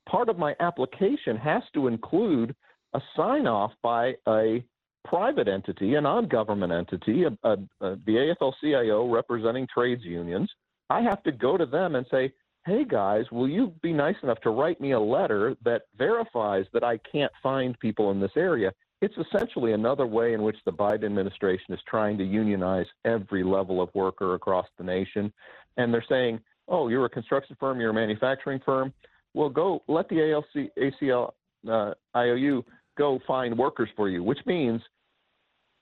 part 0.10 0.30
of 0.30 0.38
my 0.38 0.56
application 0.60 1.38
has 1.38 1.64
to 1.74 1.88
include 1.88 2.56
a 2.94 3.02
sign 3.16 3.48
off 3.48 3.72
by 3.82 4.14
a 4.28 4.64
private 5.06 5.48
entity, 5.48 5.96
a 5.96 6.02
non-government 6.02 6.72
entity, 6.72 7.24
a, 7.24 7.48
a, 7.48 7.54
a, 7.82 7.96
the 8.06 8.34
AFL-CIO 8.42 9.12
representing 9.12 9.68
trades 9.74 10.04
unions. 10.04 10.50
I 10.90 11.02
have 11.02 11.24
to 11.24 11.32
go 11.32 11.58
to 11.58 11.66
them 11.66 11.96
and 11.96 12.06
say, 12.10 12.32
hey 12.66 12.86
guys, 12.86 13.26
will 13.32 13.50
you 13.50 13.74
be 13.82 13.92
nice 13.92 14.16
enough 14.24 14.40
to 14.42 14.50
write 14.50 14.80
me 14.80 14.92
a 14.92 15.00
letter 15.00 15.56
that 15.66 15.84
verifies 15.98 16.66
that 16.74 16.84
I 16.84 16.98
can't 17.12 17.32
find 17.42 17.78
people 17.80 18.12
in 18.12 18.20
this 18.20 18.32
area? 18.38 18.72
It's 19.04 19.18
essentially 19.18 19.74
another 19.74 20.08
way 20.08 20.34
in 20.34 20.44
which 20.44 20.56
the 20.64 20.72
Biden 20.72 21.04
administration 21.04 21.74
is 21.74 21.80
trying 21.86 22.18
to 22.20 22.24
unionize 22.24 22.86
every 23.04 23.44
level 23.44 23.82
of 23.82 23.94
worker 23.94 24.34
across 24.34 24.66
the 24.78 24.84
nation. 24.86 25.34
And 25.76 25.94
they're 25.94 26.06
saying, 26.08 26.40
oh, 26.70 26.88
you're 26.88 27.04
a 27.04 27.10
construction 27.10 27.58
firm, 27.60 27.82
you're 27.82 27.90
a 27.90 27.94
manufacturing 27.94 28.62
firm. 28.66 28.94
Well, 29.34 29.50
go 29.50 29.84
let 29.90 30.08
the 30.08 30.32
ALC, 30.32 30.70
ACL, 30.78 31.32
uh, 31.70 31.96
IOU 32.16 32.64
go 32.98 33.20
find 33.28 33.58
workers 33.58 33.90
for 33.98 34.08
you, 34.08 34.24
which 34.24 34.40
means 34.46 34.82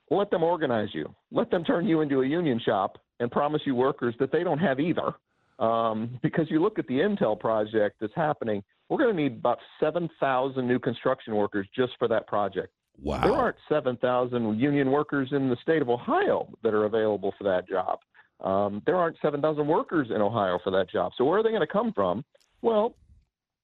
let 0.09 0.31
them 0.31 0.41
organize 0.41 0.89
you. 0.91 1.13
Let 1.31 1.51
them 1.51 1.63
turn 1.63 1.85
you 1.85 2.01
into 2.01 2.21
a 2.21 2.25
union 2.25 2.59
shop 2.59 2.97
and 3.19 3.29
promise 3.29 3.61
you 3.65 3.75
workers 3.75 4.15
that 4.19 4.31
they 4.31 4.43
don't 4.43 4.57
have 4.57 4.79
either. 4.79 5.13
Um, 5.59 6.19
because 6.23 6.47
you 6.49 6.59
look 6.59 6.79
at 6.79 6.87
the 6.87 6.95
Intel 6.95 7.39
project 7.39 7.97
that's 8.01 8.15
happening, 8.15 8.63
we're 8.89 8.97
going 8.97 9.15
to 9.15 9.21
need 9.21 9.33
about 9.33 9.59
7,000 9.79 10.67
new 10.67 10.79
construction 10.79 11.35
workers 11.35 11.67
just 11.75 11.91
for 11.99 12.07
that 12.07 12.25
project. 12.25 12.73
Wow. 13.01 13.21
There 13.21 13.33
aren't 13.33 13.57
7,000 13.67 14.59
union 14.59 14.91
workers 14.91 15.29
in 15.31 15.49
the 15.49 15.57
state 15.61 15.81
of 15.81 15.89
Ohio 15.89 16.47
that 16.63 16.73
are 16.73 16.85
available 16.85 17.33
for 17.37 17.43
that 17.45 17.67
job. 17.67 17.99
Um, 18.41 18.81
there 18.85 18.95
aren't 18.95 19.17
7,000 19.21 19.67
workers 19.67 20.09
in 20.13 20.21
Ohio 20.21 20.59
for 20.63 20.71
that 20.71 20.89
job. 20.89 21.11
So 21.17 21.25
where 21.25 21.39
are 21.39 21.43
they 21.43 21.49
going 21.49 21.61
to 21.61 21.67
come 21.67 21.93
from? 21.93 22.23
Well, 22.61 22.95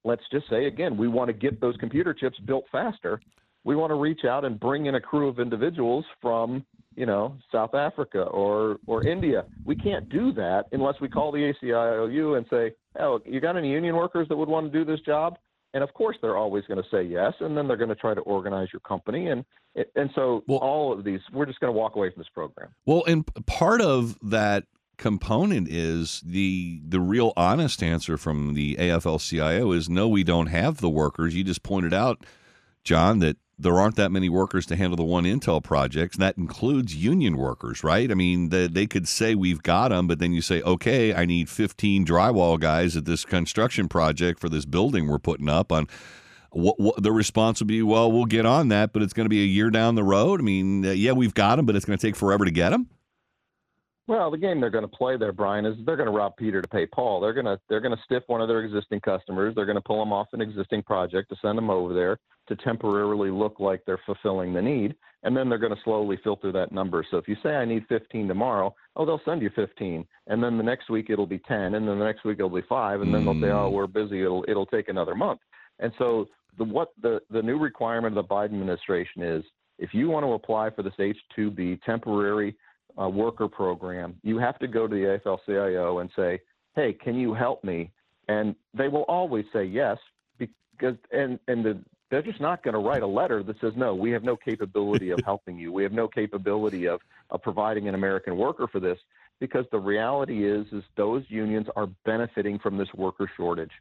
let's 0.03 0.23
just 0.31 0.49
say 0.49 0.65
again, 0.65 0.97
we 0.97 1.07
want 1.07 1.27
to 1.27 1.33
get 1.33 1.59
those 1.59 1.75
computer 1.77 2.13
chips 2.13 2.37
built 2.39 2.65
faster. 2.71 3.19
We 3.63 3.75
want 3.75 3.91
to 3.91 3.95
reach 3.95 4.23
out 4.23 4.45
and 4.45 4.59
bring 4.59 4.85
in 4.85 4.95
a 4.95 5.01
crew 5.01 5.27
of 5.27 5.39
individuals 5.39 6.05
from, 6.21 6.65
you 6.95 7.05
know, 7.05 7.35
South 7.51 7.75
Africa 7.75 8.21
or 8.21 8.77
or 8.87 9.05
India. 9.05 9.43
We 9.65 9.75
can't 9.75 10.07
do 10.09 10.31
that 10.33 10.65
unless 10.71 10.95
we 11.01 11.09
call 11.09 11.31
the 11.31 11.51
ACIOU 11.51 12.37
and 12.37 12.45
say, 12.49 12.71
"Oh, 12.97 13.19
you 13.25 13.41
got 13.41 13.57
any 13.57 13.69
union 13.69 13.95
workers 13.95 14.27
that 14.29 14.37
would 14.37 14.47
want 14.47 14.71
to 14.71 14.77
do 14.77 14.85
this 14.85 15.01
job?" 15.01 15.37
And 15.73 15.83
of 15.83 15.93
course, 15.93 16.17
they're 16.21 16.37
always 16.37 16.63
going 16.65 16.81
to 16.81 16.89
say 16.89 17.03
yes, 17.03 17.33
and 17.39 17.57
then 17.57 17.67
they're 17.67 17.77
going 17.77 17.89
to 17.89 17.95
try 17.95 18.13
to 18.13 18.21
organize 18.21 18.69
your 18.73 18.79
company, 18.81 19.27
and 19.27 19.45
and 19.95 20.09
so 20.15 20.43
well, 20.47 20.59
all 20.59 20.91
of 20.91 21.03
these, 21.03 21.19
we're 21.31 21.45
just 21.45 21.59
going 21.59 21.71
to 21.71 21.77
walk 21.77 21.95
away 21.95 22.09
from 22.11 22.21
this 22.21 22.29
program. 22.33 22.69
Well, 22.85 23.03
and 23.05 23.25
part 23.45 23.81
of 23.81 24.17
that 24.21 24.63
component 24.97 25.67
is 25.69 26.21
the 26.25 26.81
the 26.87 26.99
real 26.99 27.33
honest 27.37 27.83
answer 27.83 28.17
from 28.17 28.55
the 28.55 28.75
AFL-CIO 28.75 29.71
is 29.71 29.89
no, 29.89 30.07
we 30.07 30.23
don't 30.23 30.47
have 30.47 30.77
the 30.77 30.89
workers. 30.89 31.35
You 31.35 31.43
just 31.43 31.63
pointed 31.63 31.93
out, 31.93 32.25
John, 32.83 33.19
that 33.19 33.37
there 33.59 33.79
aren't 33.79 33.95
that 33.95 34.11
many 34.11 34.29
workers 34.29 34.67
to 34.67 34.75
handle 34.75 34.95
the 34.95 35.03
one 35.03 35.23
Intel 35.23 35.63
projects, 35.63 36.17
that 36.17 36.37
includes 36.37 36.95
union 36.95 37.37
workers, 37.37 37.83
right? 37.83 38.11
I 38.11 38.13
mean, 38.13 38.49
the, 38.49 38.69
they 38.71 38.85
could 38.85 39.07
say 39.07 39.33
we've 39.33 39.63
got 39.63 39.89
them, 39.89 40.05
but 40.05 40.19
then 40.19 40.31
you 40.33 40.41
say, 40.41 40.61
okay, 40.61 41.13
I 41.13 41.25
need 41.25 41.49
15 41.49 42.05
drywall 42.05 42.59
guys 42.59 42.95
at 42.95 43.05
this 43.05 43.25
construction 43.25 43.87
project 43.87 44.39
for 44.39 44.47
this 44.47 44.65
building 44.65 45.07
we're 45.07 45.17
putting 45.17 45.49
up 45.49 45.71
on. 45.71 45.87
What, 46.51 46.79
what, 46.79 47.01
the 47.03 47.11
response 47.11 47.59
would 47.59 47.67
be, 47.67 47.81
well, 47.81 48.11
we'll 48.11 48.25
get 48.25 48.45
on 48.45 48.69
that, 48.69 48.93
but 48.93 49.01
it's 49.01 49.13
going 49.13 49.25
to 49.25 49.29
be 49.29 49.41
a 49.41 49.45
year 49.45 49.69
down 49.69 49.95
the 49.95 50.03
road. 50.03 50.39
I 50.39 50.43
mean, 50.43 50.85
uh, 50.85 50.91
yeah, 50.91 51.11
we've 51.11 51.33
got 51.33 51.57
them, 51.57 51.65
but 51.65 51.75
it's 51.75 51.85
going 51.85 51.97
to 51.97 52.07
take 52.07 52.15
forever 52.15 52.45
to 52.45 52.51
get 52.51 52.69
them. 52.69 52.87
Well, 54.07 54.31
the 54.31 54.37
game 54.37 54.61
they're 54.61 54.69
going 54.69 54.85
to 54.85 54.87
play 54.87 55.17
there, 55.17 55.33
Brian, 55.33 55.65
is 55.65 55.75
they're 55.85 55.97
going 55.97 56.07
to 56.07 56.15
rob 56.15 56.37
Peter 56.37 56.61
to 56.61 56.67
pay 56.67 56.85
Paul. 56.85 57.19
They're 57.19 57.33
going 57.33 57.45
to 57.45 57.59
they're 57.67 57.81
going 57.81 57.95
to 57.95 58.01
stiff 58.05 58.23
one 58.27 58.39
of 58.39 58.47
their 58.47 58.63
existing 58.63 59.01
customers. 59.01 59.53
They're 59.53 59.65
going 59.65 59.75
to 59.75 59.81
pull 59.81 59.99
them 59.99 60.13
off 60.13 60.27
an 60.31 60.39
existing 60.39 60.83
project 60.83 61.27
to 61.29 61.35
send 61.41 61.57
them 61.57 61.69
over 61.69 61.93
there 61.93 62.17
to 62.47 62.55
temporarily 62.57 63.29
look 63.29 63.59
like 63.59 63.83
they're 63.85 63.99
fulfilling 64.05 64.53
the 64.53 64.61
need, 64.61 64.95
and 65.23 65.35
then 65.35 65.49
they're 65.49 65.57
going 65.57 65.75
to 65.75 65.81
slowly 65.83 66.17
filter 66.23 66.51
that 66.51 66.71
number. 66.71 67.05
So 67.09 67.17
if 67.17 67.27
you 67.27 67.35
say 67.43 67.49
I 67.49 67.65
need 67.65 67.85
15 67.87 68.27
tomorrow, 68.27 68.73
oh, 68.95 69.05
they'll 69.05 69.21
send 69.25 69.41
you 69.41 69.49
15, 69.55 70.05
and 70.27 70.43
then 70.43 70.57
the 70.57 70.63
next 70.63 70.89
week 70.89 71.09
it'll 71.09 71.25
be 71.25 71.39
10, 71.39 71.75
and 71.75 71.87
then 71.87 71.99
the 71.99 72.05
next 72.05 72.23
week 72.23 72.39
it'll 72.39 72.49
be 72.49 72.61
five, 72.67 73.01
and 73.01 73.13
then 73.13 73.25
they'll 73.25 73.41
say, 73.41 73.49
oh, 73.49 73.69
we're 73.69 73.87
busy. 73.87 74.21
It'll 74.21 74.45
it'll 74.47 74.65
take 74.65 74.89
another 74.89 75.15
month. 75.15 75.41
And 75.79 75.91
so 75.97 76.27
the 76.57 76.63
what 76.63 76.93
the 77.01 77.21
the 77.29 77.41
new 77.41 77.57
requirement 77.57 78.17
of 78.17 78.27
the 78.27 78.33
Biden 78.33 78.53
administration 78.53 79.21
is 79.21 79.43
if 79.79 79.93
you 79.93 80.09
want 80.09 80.25
to 80.25 80.33
apply 80.33 80.71
for 80.71 80.81
this 80.81 80.93
H-2B 80.97 81.83
temporary 81.83 82.55
uh, 82.99 83.07
worker 83.07 83.47
program, 83.47 84.15
you 84.23 84.39
have 84.39 84.57
to 84.59 84.67
go 84.67 84.87
to 84.87 84.95
the 84.95 85.19
AFL-CIO 85.25 85.99
and 85.99 86.09
say, 86.15 86.39
"Hey, 86.75 86.93
can 86.93 87.15
you 87.15 87.33
help 87.33 87.63
me?" 87.63 87.91
And 88.27 88.55
they 88.73 88.87
will 88.87 89.03
always 89.03 89.45
say 89.53 89.63
yes 89.65 89.97
because 90.37 90.95
and 91.11 91.39
and 91.47 91.65
the, 91.65 91.79
they're 92.09 92.21
just 92.21 92.39
not 92.39 92.63
going 92.63 92.73
to 92.73 92.79
write 92.79 93.03
a 93.03 93.07
letter 93.07 93.43
that 93.43 93.59
says, 93.59 93.73
"No, 93.75 93.93
we 93.93 94.11
have 94.11 94.23
no 94.23 94.35
capability 94.35 95.11
of 95.11 95.19
helping 95.25 95.57
you. 95.57 95.71
We 95.71 95.83
have 95.83 95.91
no 95.91 96.07
capability 96.07 96.87
of, 96.87 97.01
of 97.29 97.41
providing 97.41 97.87
an 97.87 97.95
American 97.95 98.37
worker 98.37 98.67
for 98.67 98.79
this." 98.79 98.97
Because 99.39 99.65
the 99.71 99.79
reality 99.79 100.49
is, 100.49 100.65
is 100.71 100.83
those 100.95 101.23
unions 101.27 101.67
are 101.75 101.87
benefiting 102.05 102.57
from 102.57 102.75
this 102.77 102.91
worker 102.95 103.29
shortage. 103.37 103.71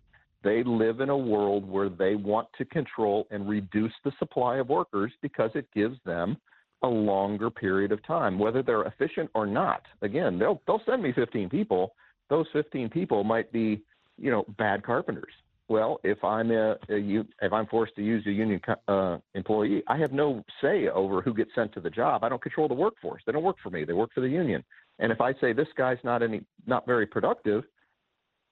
They 0.42 0.62
live 0.62 1.00
in 1.00 1.09
a 1.09 1.16
world 1.16 1.68
where 1.68 1.88
they 1.88 2.14
want 2.14 2.49
to 2.59 2.64
control 2.66 3.26
and 3.30 3.49
reduce 3.49 3.92
the 4.04 4.12
supply 4.18 4.59
of 4.59 4.68
workers 4.68 5.11
because 5.23 5.50
it 5.54 5.66
gives 5.75 5.97
them 6.04 6.37
a 6.83 6.88
longer 6.88 7.50
period 7.50 7.90
of 7.90 8.04
time, 8.06 8.38
whether 8.38 8.62
they're 8.62 8.85
efficient 8.85 9.30
or 9.35 9.47
not. 9.47 9.83
Again, 10.02 10.38
they'll 10.38 10.61
they'll 10.66 10.83
send 10.87 11.02
me 11.02 11.12
15 11.12 11.49
people. 11.49 11.95
Those 12.28 12.47
15 12.52 12.90
people 12.90 13.25
might 13.25 13.50
be, 13.52 13.83
you 14.18 14.30
know, 14.30 14.45
bad 14.59 14.83
carpenters. 14.83 15.33
Well, 15.68 15.99
if 16.04 16.23
I'm 16.23 16.52
a, 16.52 16.73
a 16.88 17.25
if 17.42 17.52
I'm 17.52 17.66
forced 17.66 17.96
to 17.96 18.02
use 18.02 18.25
a 18.26 18.30
union 18.30 18.61
uh, 18.87 19.18
employee, 19.35 19.82
I 19.88 19.96
have 19.99 20.12
no 20.12 20.44
say 20.62 20.88
over 20.88 21.20
who 21.20 21.35
gets 21.35 21.50
sent 21.54 21.73
to 21.73 21.80
the 21.80 21.90
job. 21.90 22.23
I 22.23 22.28
don't 22.28 22.40
control 22.40 22.68
the 22.68 22.75
workforce. 22.75 23.23
They 23.26 23.32
don't 23.32 23.42
work 23.42 23.56
for 23.62 23.70
me. 23.70 23.85
They 23.85 23.92
work 23.92 24.11
for 24.14 24.20
the 24.20 24.28
union. 24.28 24.62
And 24.99 25.11
if 25.11 25.20
I 25.20 25.35
say 25.40 25.52
this 25.52 25.68
guy's 25.76 25.99
not 26.04 26.23
any 26.23 26.42
not 26.66 26.87
very 26.87 27.06
productive, 27.06 27.64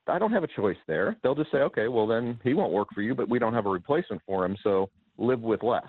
I 0.07 0.19
don't 0.19 0.33
have 0.33 0.45
a 0.45 0.49
choice 0.49 0.77
there. 0.87 1.17
They'll 1.23 1.35
just 1.35 1.53
say, 1.53 1.59
okay, 1.59 1.89
well 1.89 2.07
then 2.07 2.39
he 2.43 2.55
won't 2.55 2.73
work 2.73 2.89
for 2.95 3.01
you, 3.03 3.15
but 3.15 3.29
we 3.29 3.39
don't 3.39 3.55
have 3.55 3.67
a 3.67 3.71
replacement 3.71 4.23
for 4.27 4.45
him, 4.45 4.57
so 4.63 4.91
live 5.17 5.41
with 5.41 5.63
less. 5.63 5.87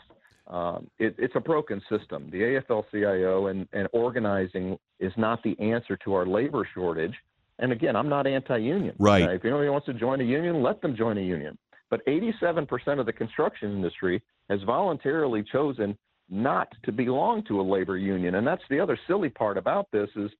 Um, 0.48 0.90
it, 1.00 1.16
it's 1.18 1.36
a 1.36 1.40
broken 1.40 1.82
system. 1.90 2.30
The 2.32 2.62
AFL-CIO 2.70 3.48
and, 3.48 3.68
and 3.74 3.88
organizing 3.94 4.78
is 5.00 5.12
not 5.18 5.42
the 5.44 5.60
answer 5.60 5.98
to 6.04 6.14
our 6.14 6.26
labor 6.26 6.68
shortage. 6.74 7.16
And 7.60 7.72
again, 7.72 7.96
I'm 7.96 8.10
not 8.10 8.28
anti-union. 8.28 8.96
Right. 9.00 9.24
Uh, 9.24 9.32
if 9.32 9.46
anybody 9.46 9.70
wants 9.70 9.86
to 9.88 9.94
join 9.94 10.22
a 10.22 10.24
union, 10.24 10.62
let 10.62 10.82
them 10.82 10.96
join 10.96 11.18
a 11.18 11.22
union. 11.22 11.58
But 11.90 12.06
87% 12.06 13.00
of 13.00 13.06
the 13.06 13.14
construction 13.14 13.72
industry 13.72 14.22
has 14.50 14.62
voluntarily 14.64 15.44
chosen 15.52 15.98
not 16.30 16.68
to 16.84 16.92
belong 16.92 17.44
to 17.48 17.62
a 17.62 17.64
labor 17.64 17.98
union. 17.98 18.36
And 18.36 18.46
that's 18.46 18.64
the 18.70 18.80
other 18.80 18.98
silly 19.08 19.30
part 19.30 19.58
about 19.58 19.90
this 19.92 20.10
is 20.16 20.32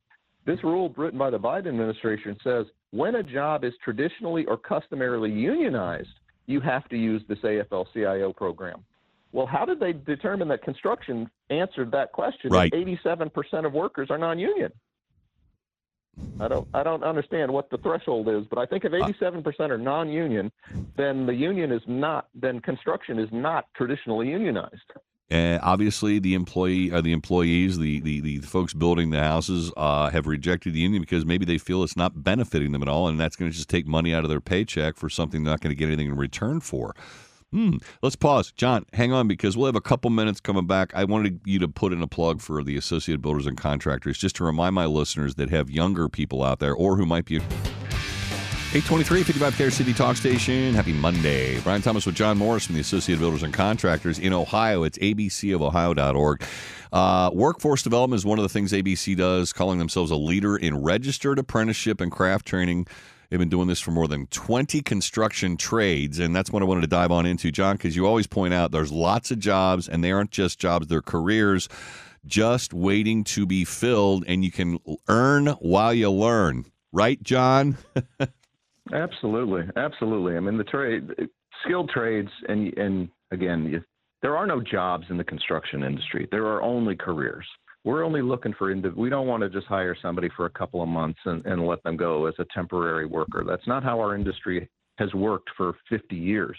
this 0.46 0.64
rule 0.64 0.94
written 0.98 1.20
by 1.20 1.30
the 1.30 1.40
Biden 1.40 1.68
administration 1.68 2.38
says 2.44 2.66
when 2.92 3.16
a 3.16 3.24
job 3.24 3.64
is 3.64 3.74
traditionally 3.84 4.46
or 4.46 4.58
customarily 4.58 5.32
unionized, 5.32 6.10
you 6.48 6.60
have 6.62 6.88
to 6.90 6.98
use 6.98 7.22
this 7.28 7.40
AFL-CIO 7.40 8.34
program. 8.34 8.84
Well, 9.32 9.46
how 9.46 9.66
did 9.66 9.80
they 9.80 9.94
determine 9.94 10.48
that 10.50 10.64
construction 10.64 11.30
answered 11.50 11.92
that 11.92 12.14
question? 12.14 12.52
Right. 12.52 12.72
87% 12.72 13.66
of 13.66 13.74
workers 13.74 14.10
are 14.10 14.18
non-union. 14.18 14.72
I 16.40 16.48
don't 16.48 16.68
I 16.74 16.84
don't 16.84 17.04
understand 17.04 17.52
what 17.52 17.70
the 17.70 17.78
threshold 17.78 18.30
is, 18.30 18.46
but 18.50 18.60
I 18.60 18.66
think 18.66 18.86
if 18.86 18.92
87% 18.92 19.60
uh, 19.60 19.64
are 19.64 19.78
non-union, 19.78 20.52
then 20.98 21.26
the 21.26 21.34
union 21.34 21.72
is 21.72 21.82
not 21.88 22.28
then 22.34 22.60
construction 22.60 23.20
is 23.20 23.30
not 23.32 23.66
traditionally 23.76 24.30
unionized. 24.30 24.94
And 25.30 25.60
obviously, 25.64 26.20
the 26.20 26.36
employee, 26.36 26.92
uh, 26.92 27.02
the 27.02 27.12
employees, 27.12 27.80
the, 27.80 28.00
the, 28.02 28.20
the 28.20 28.40
folks 28.42 28.76
building 28.76 29.10
the 29.10 29.24
houses 29.24 29.72
uh, 29.76 30.12
have 30.12 30.28
rejected 30.28 30.74
the 30.74 30.80
union 30.80 31.02
because 31.02 31.26
maybe 31.26 31.46
they 31.46 31.58
feel 31.58 31.82
it's 31.82 31.98
not 31.98 32.24
benefiting 32.24 32.74
them 32.74 32.84
at 32.84 32.88
all, 32.88 33.08
and 33.08 33.20
that's 33.20 33.36
going 33.36 33.50
to 33.50 33.58
just 33.58 33.68
take 33.68 33.88
money 33.88 34.14
out 34.14 34.24
of 34.24 34.30
their 34.30 34.40
paycheck 34.40 34.96
for 34.96 35.10
something 35.10 35.44
they're 35.44 35.52
not 35.54 35.62
going 35.62 35.72
to 35.72 35.76
get 35.76 35.88
anything 35.88 36.08
in 36.10 36.16
return 36.16 36.60
for. 36.60 36.96
Hmm. 37.56 37.78
Let's 38.02 38.18
pause. 38.18 38.52
John, 38.52 38.86
hang 38.92 39.14
on 39.14 39.30
because 39.30 39.56
we'll 39.56 39.68
have 39.68 39.78
a 39.78 39.82
couple 39.82 40.10
minutes 40.10 40.42
coming 40.42 40.68
back. 40.68 40.94
I 40.94 41.06
wanted 41.06 41.40
you 41.46 41.58
to 41.60 41.70
put 41.70 41.94
in 41.94 42.02
a 42.02 42.08
plug 42.08 42.42
for 42.42 42.62
the 42.62 42.76
Associated 42.76 43.22
Builders 43.22 43.46
and 43.46 43.56
Contractors 43.56 44.18
just 44.18 44.36
to 44.36 44.44
remind 44.44 44.76
my 44.76 44.86
listeners 44.86 45.36
that 45.36 45.50
have 45.52 45.70
younger 45.70 46.10
people 46.10 46.44
out 46.44 46.60
there 46.60 46.74
or 46.74 46.98
who 46.98 47.06
might 47.06 47.24
be. 47.24 47.38
823, 47.38 49.24
55 49.24 49.54
KRC 49.54 49.96
Talk 49.96 50.18
Station. 50.18 50.74
Happy 50.74 50.92
Monday. 50.92 51.58
Brian 51.62 51.82
Thomas 51.82 52.06
with 52.06 52.16
John 52.16 52.38
Morris 52.38 52.66
from 52.66 52.76
the 52.76 52.82
Associated 52.82 53.22
Builders 53.22 53.42
and 53.42 53.54
Contractors 53.54 54.20
in 54.20 54.34
Ohio. 54.34 54.84
It's 54.84 54.98
abcofohio.org. 54.98 56.44
Uh, 56.92 57.30
workforce 57.34 57.84
development 57.84 58.20
is 58.20 58.26
one 58.26 58.38
of 58.38 58.44
the 58.44 58.50
things 58.50 58.74
ABC 58.74 59.16
does, 59.16 59.54
calling 59.54 59.80
themselves 59.80 60.12
a 60.12 60.18
leader 60.18 60.58
in 60.58 60.84
registered 60.84 61.40
apprenticeship 61.40 62.02
and 62.02 62.12
craft 62.12 62.46
training 62.46 62.86
They've 63.36 63.40
been 63.42 63.50
doing 63.50 63.68
this 63.68 63.82
for 63.82 63.92
more 63.92 64.08
than 64.08 64.28
20 64.28 64.80
construction 64.84 65.58
trades. 65.58 66.20
And 66.20 66.34
that's 66.34 66.52
what 66.52 66.62
I 66.62 66.66
wanted 66.66 66.80
to 66.82 66.88
dive 66.88 67.12
on 67.12 67.26
into, 67.26 67.52
John, 67.52 67.76
because 67.76 67.94
you 67.94 68.08
always 68.08 68.28
point 68.28 68.54
out 68.54 68.72
there's 68.72 68.94
lots 68.94 69.30
of 69.30 69.40
jobs, 69.40 69.90
and 69.90 70.02
they 70.02 70.14
aren't 70.14 70.32
just 70.32 70.58
jobs, 70.58 70.88
they're 70.88 71.02
careers 71.02 71.68
just 72.26 72.74
waiting 72.74 73.26
to 73.26 73.46
be 73.46 73.66
filled, 73.66 74.24
and 74.26 74.46
you 74.46 74.54
can 74.54 74.80
earn 75.10 75.48
while 75.60 75.94
you 75.94 76.10
learn. 76.10 76.64
Right, 76.94 77.22
John? 77.24 77.78
absolutely. 78.94 79.64
Absolutely. 79.76 80.38
I 80.38 80.40
mean, 80.40 80.58
the 80.58 80.64
trade, 80.64 81.12
skilled 81.66 81.90
trades, 81.90 82.30
and, 82.48 82.74
and 82.78 83.10
again, 83.32 83.84
there 84.22 84.38
are 84.38 84.48
no 84.48 84.62
jobs 84.62 85.08
in 85.10 85.18
the 85.18 85.26
construction 85.26 85.84
industry, 85.84 86.26
there 86.32 86.46
are 86.46 86.62
only 86.62 86.96
careers. 86.96 87.46
We're 87.86 88.04
only 88.04 88.22
looking 88.22 88.54
for 88.58 88.76
indiv- 88.76 88.98
we 88.98 89.10
don't 89.10 89.28
want 89.28 89.42
to 89.44 89.50
just 89.50 89.68
hire 89.68 89.96
somebody 90.02 90.30
for 90.36 90.46
a 90.46 90.50
couple 90.50 90.82
of 90.82 90.90
months 90.90 91.20
and, 91.26 91.46
and 91.46 91.66
let 91.66 91.82
them 91.84 91.96
go 91.96 92.26
as 92.26 92.34
a 92.40 92.46
temporary 92.54 93.06
worker. 93.06 93.46
That's 93.48 93.68
not 93.68 93.84
how 93.84 94.00
our 94.00 94.16
industry 94.16 94.70
has 94.98 95.14
worked 95.14 95.50
for 95.56 95.74
50 95.90 96.16
years. 96.16 96.58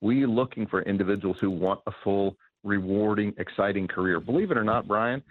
We're 0.00 0.28
looking 0.28 0.66
for 0.66 0.82
individuals 0.82 1.38
who 1.40 1.50
want 1.50 1.80
a 1.88 1.92
full 2.04 2.36
rewarding 2.62 3.32
exciting 3.38 3.88
career. 3.88 4.20
Believe 4.20 4.52
it 4.52 4.56
or 4.56 4.64
not 4.64 4.86
brian 4.86 5.22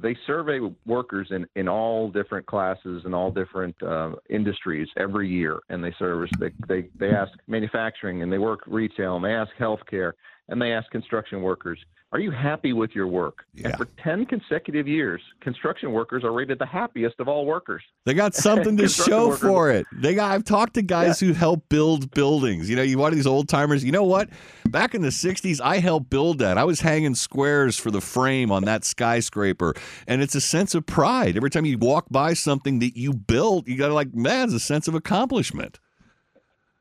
they 0.00 0.16
survey 0.26 0.60
workers 0.86 1.28
in, 1.30 1.46
in 1.56 1.68
all 1.68 2.10
different 2.10 2.46
classes 2.46 3.02
and 3.04 3.14
all 3.14 3.30
different 3.30 3.74
uh, 3.82 4.12
industries 4.30 4.88
every 4.96 5.28
year, 5.28 5.58
and 5.70 5.82
they 5.82 5.92
service 5.98 6.30
they, 6.38 6.50
they 6.68 6.88
they 6.98 7.10
ask 7.10 7.32
manufacturing 7.46 8.22
and 8.22 8.32
they 8.32 8.38
work 8.38 8.60
retail 8.66 9.16
and 9.16 9.24
they 9.24 9.32
ask 9.32 9.50
healthcare 9.58 10.12
and 10.48 10.60
they 10.60 10.72
ask 10.72 10.90
construction 10.90 11.42
workers. 11.42 11.78
Are 12.10 12.18
you 12.18 12.30
happy 12.30 12.72
with 12.72 12.92
your 12.94 13.06
work? 13.06 13.44
Yeah. 13.52 13.68
And 13.68 13.76
for 13.76 13.84
10 14.02 14.24
consecutive 14.24 14.88
years, 14.88 15.20
construction 15.42 15.92
workers 15.92 16.24
are 16.24 16.32
rated 16.32 16.58
the 16.58 16.64
happiest 16.64 17.20
of 17.20 17.28
all 17.28 17.44
workers. 17.44 17.82
They 18.06 18.14
got 18.14 18.34
something 18.46 18.78
to 18.78 18.88
show 18.88 19.28
workers- 19.28 19.40
for 19.40 19.70
it. 19.70 19.86
They 19.92 20.14
got. 20.14 20.32
I've 20.32 20.44
talked 20.44 20.74
to 20.74 20.82
guys 20.82 21.20
who 21.20 21.34
help 21.34 21.68
build 21.68 22.10
buildings. 22.12 22.70
You 22.70 22.76
know, 22.76 22.82
you 22.82 22.96
one 22.96 23.12
of 23.12 23.16
these 23.16 23.26
old 23.26 23.48
timers. 23.48 23.84
You 23.84 23.92
know 23.92 24.04
what? 24.04 24.30
Back 24.70 24.94
in 24.94 25.02
the 25.02 25.08
'60s, 25.08 25.60
I 25.62 25.78
helped 25.80 26.08
build 26.08 26.38
that. 26.38 26.56
I 26.56 26.64
was 26.64 26.80
hanging 26.80 27.14
squares 27.14 27.76
for 27.76 27.90
the 27.90 28.00
frame 28.00 28.50
on 28.50 28.64
that 28.64 28.84
skyscraper, 28.84 29.74
and 30.06 30.22
it's 30.22 30.34
a 30.34 30.40
sense 30.40 30.74
of 30.74 30.86
pride. 30.86 31.36
Every 31.36 31.50
time 31.50 31.66
you 31.66 31.76
walk 31.76 32.06
by 32.10 32.32
something 32.32 32.78
that 32.78 32.96
you 32.96 33.12
built, 33.12 33.68
you 33.68 33.76
got 33.76 33.88
to 33.88 33.94
like, 33.94 34.14
man, 34.14 34.46
it's 34.46 34.54
a 34.54 34.60
sense 34.60 34.88
of 34.88 34.94
accomplishment. 34.94 35.78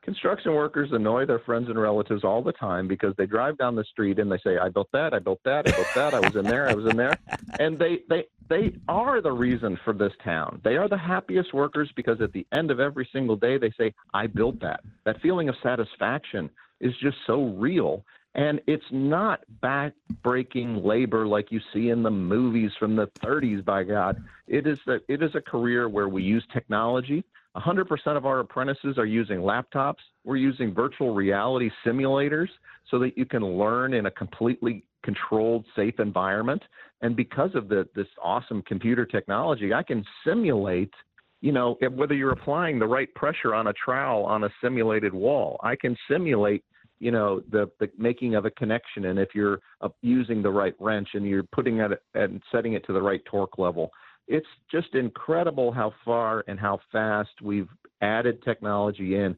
Construction 0.08 0.54
workers 0.54 0.88
annoy 0.94 1.26
their 1.26 1.40
friends 1.40 1.68
and 1.68 1.78
relatives 1.78 2.24
all 2.24 2.42
the 2.42 2.54
time 2.54 2.88
because 2.88 3.14
they 3.18 3.26
drive 3.26 3.58
down 3.58 3.76
the 3.76 3.84
street 3.84 4.20
and 4.20 4.32
they 4.32 4.38
say, 4.38 4.58
"I 4.58 4.70
built 4.70 4.88
that, 4.94 5.14
I 5.14 5.20
built 5.20 5.42
that, 5.44 5.68
I 5.68 5.72
built 5.72 5.94
that, 5.96 6.14
I 6.14 6.22
was 6.22 6.34
in 6.38 6.46
there, 6.46 6.70
I 6.70 6.74
was 6.74 6.86
in 6.86 6.96
there," 6.96 7.20
and 7.60 7.78
they 7.78 8.04
they 8.08 8.24
they 8.48 8.74
are 8.88 9.20
the 9.20 9.34
reason 9.34 9.78
for 9.84 9.92
this 9.92 10.14
town. 10.24 10.62
They 10.64 10.78
are 10.78 10.88
the 10.88 10.98
happiest 10.98 11.54
workers 11.54 11.92
because 11.94 12.22
at 12.22 12.32
the 12.32 12.48
end 12.54 12.72
of 12.72 12.80
every 12.80 13.10
single 13.12 13.36
day 13.36 13.58
they 13.58 13.72
say, 13.72 13.94
"I 14.14 14.28
built 14.28 14.62
that." 14.62 14.80
That 15.04 15.20
feeling 15.20 15.50
of 15.50 15.56
satisfaction 15.62 16.52
is 16.80 16.94
just 17.02 17.18
so 17.28 17.48
real. 17.58 18.06
And 18.34 18.62
it's 18.68 18.86
not 18.92 19.42
back-breaking 19.62 20.84
labor 20.84 21.26
like 21.26 21.52
you 21.52 21.60
see 21.74 21.90
in 21.90 22.04
the 22.04 22.12
movies 22.12 22.72
from 22.80 22.96
the 22.96 23.08
30s. 23.08 23.66
By 23.66 23.84
God, 23.84 24.24
it 24.48 24.68
is 24.68 24.80
a, 24.88 25.00
it 25.12 25.24
is 25.24 25.34
a 25.34 25.42
career 25.42 25.90
where 25.90 26.08
we 26.08 26.22
use 26.22 26.46
technology. 26.54 27.26
100% 27.58 28.18
of 28.18 28.26
our 28.26 28.40
apprentices 28.40 28.98
are 28.98 29.06
using 29.06 29.40
laptops. 29.40 29.96
We're 30.24 30.38
using 30.38 30.74
virtual 30.74 31.14
reality 31.14 31.70
simulators 31.86 32.50
so 32.90 33.00
that 33.00 33.18
you 33.18 33.26
can 33.26 33.44
learn 33.44 33.94
in 33.94 34.06
a 34.06 34.12
completely 34.12 34.84
controlled, 35.04 35.66
safe 35.76 36.00
environment. 36.00 36.62
And 37.02 37.16
because 37.16 37.52
of 37.56 37.68
the, 37.70 37.88
this 37.96 38.08
awesome 38.22 38.62
computer 38.64 39.06
technology, 39.06 39.74
I 39.74 39.84
can 39.84 40.04
simulate, 40.26 40.94
you 41.42 41.52
know, 41.52 41.78
whether 41.96 42.14
you're 42.14 42.32
applying 42.32 42.80
the 42.80 42.88
right 42.88 43.14
pressure 43.16 43.56
on 43.56 43.68
a 43.68 43.74
trowel 43.74 44.26
on 44.26 44.44
a 44.44 44.50
simulated 44.62 45.14
wall. 45.14 45.60
I 45.64 45.76
can 45.76 45.96
simulate, 46.10 46.64
you 47.00 47.12
know, 47.12 47.42
the, 47.52 47.70
the 47.80 47.90
making 47.98 48.36
of 48.36 48.46
a 48.46 48.52
connection. 48.52 49.06
And 49.06 49.18
if 49.18 49.30
you're 49.34 49.60
uh, 49.82 49.90
using 50.02 50.42
the 50.42 50.50
right 50.50 50.74
wrench 50.80 51.10
and 51.14 51.26
you're 51.26 51.44
putting 51.44 51.80
it 51.80 51.92
and 52.14 52.42
setting 52.52 52.74
it 52.74 52.86
to 52.88 52.94
the 52.94 53.02
right 53.02 53.22
torque 53.26 53.58
level 53.58 53.92
it's 54.28 54.48
just 54.72 54.94
incredible 54.94 55.72
how 55.72 55.94
far 56.04 56.44
and 56.48 56.60
how 56.60 56.80
fast 56.92 57.30
we've 57.42 57.70
added 58.02 58.44
technology 58.44 59.16
in. 59.16 59.38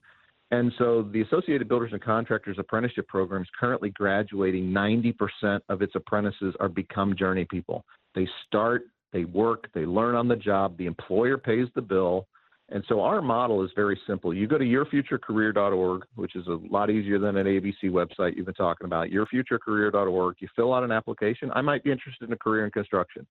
And 0.52 0.72
so 0.80 1.08
the 1.14 1.22
Associated 1.22 1.68
Builders 1.68 1.92
and 1.94 2.02
Contractors 2.02 2.58
Apprenticeship 2.60 3.08
Program 3.08 3.44
is 3.44 3.48
currently 3.60 3.92
graduating 3.92 4.72
90% 4.72 5.60
of 5.70 5.82
its 5.84 5.94
apprentices 5.96 6.56
are 6.60 6.70
become 6.70 7.16
journey 7.16 7.46
people. 7.46 7.86
They 8.16 8.28
start, 8.48 8.86
they 9.14 9.26
work, 9.26 9.70
they 9.74 9.86
learn 9.86 10.16
on 10.16 10.28
the 10.28 10.36
job, 10.36 10.76
the 10.78 10.88
employer 10.88 11.38
pays 11.38 11.68
the 11.76 11.82
bill. 11.82 12.28
And 12.70 12.84
so 12.88 13.02
our 13.02 13.22
model 13.22 13.64
is 13.64 13.72
very 13.76 14.00
simple. 14.08 14.34
You 14.34 14.48
go 14.48 14.58
to 14.58 14.66
yourfuturecareer.org, 14.66 16.06
which 16.16 16.36
is 16.36 16.46
a 16.48 16.60
lot 16.70 16.90
easier 16.90 17.20
than 17.20 17.38
an 17.38 17.46
ABC 17.46 17.86
website 17.86 18.36
you've 18.36 18.46
been 18.46 18.56
talking 18.56 18.86
about, 18.86 19.10
yourfuturecareer.org. 19.10 20.36
You 20.40 20.48
fill 20.56 20.74
out 20.74 20.84
an 20.84 20.92
application. 20.92 21.52
I 21.54 21.62
might 21.62 21.84
be 21.84 21.92
interested 21.92 22.28
in 22.28 22.34
a 22.34 22.38
career 22.38 22.66
in 22.66 22.72
construction. 22.72 23.26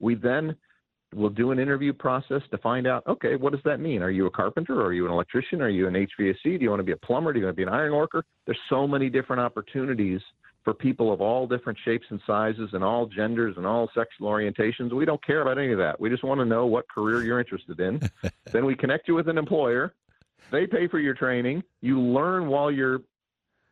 We 0.00 0.14
then 0.16 0.56
we'll 1.14 1.30
do 1.30 1.50
an 1.50 1.58
interview 1.58 1.92
process 1.92 2.42
to 2.50 2.58
find 2.58 2.86
out 2.86 3.06
okay 3.06 3.36
what 3.36 3.52
does 3.52 3.62
that 3.64 3.80
mean? 3.80 4.02
Are 4.02 4.10
you 4.10 4.26
a 4.26 4.30
carpenter? 4.30 4.82
Are 4.82 4.92
you 4.92 5.06
an 5.06 5.12
electrician? 5.12 5.62
Are 5.62 5.68
you 5.68 5.86
an 5.86 5.94
hvac 5.94 6.42
do 6.42 6.58
you 6.60 6.70
want 6.70 6.80
to 6.80 6.84
be 6.84 6.92
a 6.92 6.96
plumber? 6.96 7.32
Do 7.32 7.38
you 7.38 7.46
want 7.46 7.56
to 7.56 7.56
be 7.56 7.62
an 7.62 7.68
iron 7.68 7.94
worker? 7.94 8.24
There's 8.46 8.58
so 8.68 8.86
many 8.86 9.08
different 9.08 9.40
opportunities 9.40 10.20
for 10.64 10.72
people 10.72 11.12
of 11.12 11.20
all 11.20 11.46
different 11.46 11.78
shapes 11.84 12.06
and 12.08 12.20
sizes 12.26 12.70
and 12.72 12.82
all 12.82 13.06
genders 13.06 13.56
and 13.58 13.66
all 13.66 13.90
sexual 13.94 14.30
orientations. 14.30 14.92
We 14.92 15.04
don't 15.04 15.24
care 15.24 15.42
about 15.42 15.58
any 15.58 15.72
of 15.72 15.78
that. 15.78 16.00
We 16.00 16.08
just 16.08 16.24
want 16.24 16.40
to 16.40 16.46
know 16.46 16.64
what 16.66 16.88
career 16.88 17.22
you're 17.22 17.38
interested 17.38 17.78
in. 17.80 18.00
Then 18.52 18.64
we 18.64 18.74
connect 18.76 19.08
you 19.08 19.14
with 19.14 19.28
an 19.28 19.36
employer. 19.36 19.94
They 20.52 20.66
pay 20.66 20.86
for 20.86 21.00
your 21.00 21.14
training. 21.14 21.64
You 21.80 22.00
learn 22.00 22.46
while 22.46 22.70
you're 22.70 23.00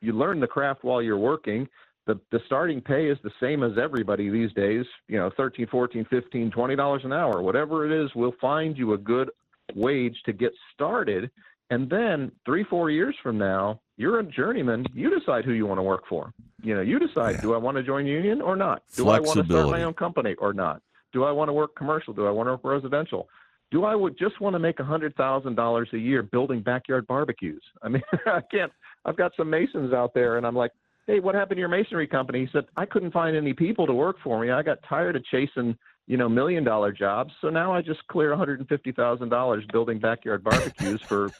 you 0.00 0.12
learn 0.12 0.40
the 0.40 0.48
craft 0.48 0.82
while 0.82 1.00
you're 1.00 1.16
working 1.16 1.68
the 2.06 2.18
the 2.30 2.40
starting 2.46 2.80
pay 2.80 3.06
is 3.08 3.18
the 3.22 3.30
same 3.40 3.62
as 3.62 3.72
everybody 3.78 4.28
these 4.30 4.52
days 4.54 4.84
you 5.08 5.18
know 5.18 5.30
13 5.36 5.66
14 5.68 6.04
15 6.10 6.50
20 6.50 6.76
dollars 6.76 7.02
an 7.04 7.12
hour. 7.12 7.42
Whatever 7.42 7.86
it 7.86 8.04
is 8.04 8.10
we'll 8.14 8.34
find 8.40 8.76
you 8.76 8.92
a 8.94 8.98
good 8.98 9.30
wage 9.74 10.16
to 10.26 10.32
get 10.32 10.52
started. 10.74 11.30
And 11.70 11.88
then 11.88 12.32
three 12.44 12.64
four 12.64 12.90
years 12.90 13.14
from 13.22 13.38
now 13.38 13.80
you're 13.96 14.18
a 14.18 14.24
journeyman. 14.24 14.84
You 14.94 15.16
decide 15.16 15.44
who 15.44 15.52
you 15.52 15.66
want 15.66 15.78
to 15.78 15.82
work 15.82 16.04
for. 16.08 16.32
You 16.62 16.74
know 16.74 16.80
you 16.80 16.98
decide 16.98 17.36
Yeah. 17.36 17.40
do 17.42 17.54
i 17.54 17.56
want 17.56 17.76
to 17.76 17.82
join 17.82 18.06
union 18.06 18.40
or 18.40 18.56
not? 18.56 18.82
Do 18.96 19.08
i 19.08 19.20
want 19.20 19.38
to 19.38 19.44
start 19.44 19.70
my 19.70 19.84
own 19.84 19.94
company 19.94 20.34
or 20.34 20.52
not? 20.52 20.82
Do 21.12 21.24
i 21.24 21.30
want 21.30 21.48
to 21.48 21.52
work 21.52 21.74
commercial? 21.76 22.12
Do 22.12 22.26
i 22.26 22.30
want 22.30 22.48
to 22.48 22.52
work 22.52 22.64
residential? 22.64 23.28
Do 23.70 23.84
i 23.84 23.94
would 23.94 24.18
just 24.18 24.40
want 24.40 24.54
to 24.54 24.58
make 24.58 24.80
a 24.80 24.84
hundred 24.84 25.14
thousand 25.16 25.54
dollars 25.54 25.88
a 25.92 25.98
year 25.98 26.22
building 26.22 26.62
backyard 26.62 27.06
barbecues? 27.06 27.62
I 27.82 27.88
mean 27.88 28.02
i 28.26 28.40
can't 28.50 28.72
i've 29.04 29.16
got 29.16 29.32
some 29.36 29.48
masons 29.48 29.92
out 29.92 30.14
there 30.14 30.36
and 30.36 30.46
i'm 30.46 30.56
like 30.56 30.72
hey, 31.06 31.20
what 31.20 31.34
happened 31.34 31.56
to 31.56 31.60
your 31.60 31.68
masonry 31.68 32.06
company? 32.06 32.40
He 32.40 32.48
said, 32.52 32.64
I 32.76 32.86
couldn't 32.86 33.12
find 33.12 33.36
any 33.36 33.52
people 33.52 33.86
to 33.86 33.92
work 33.92 34.16
for 34.22 34.40
me. 34.40 34.50
I 34.50 34.62
got 34.62 34.78
tired 34.88 35.16
of 35.16 35.24
chasing, 35.24 35.76
you 36.06 36.16
know, 36.16 36.28
million 36.28 36.64
dollar 36.64 36.92
jobs. 36.92 37.32
So 37.40 37.48
now 37.48 37.72
I 37.72 37.82
just 37.82 38.06
clear 38.08 38.30
$150,000 38.30 39.72
building 39.72 39.98
backyard 39.98 40.44
barbecues 40.44 41.02
for 41.02 41.30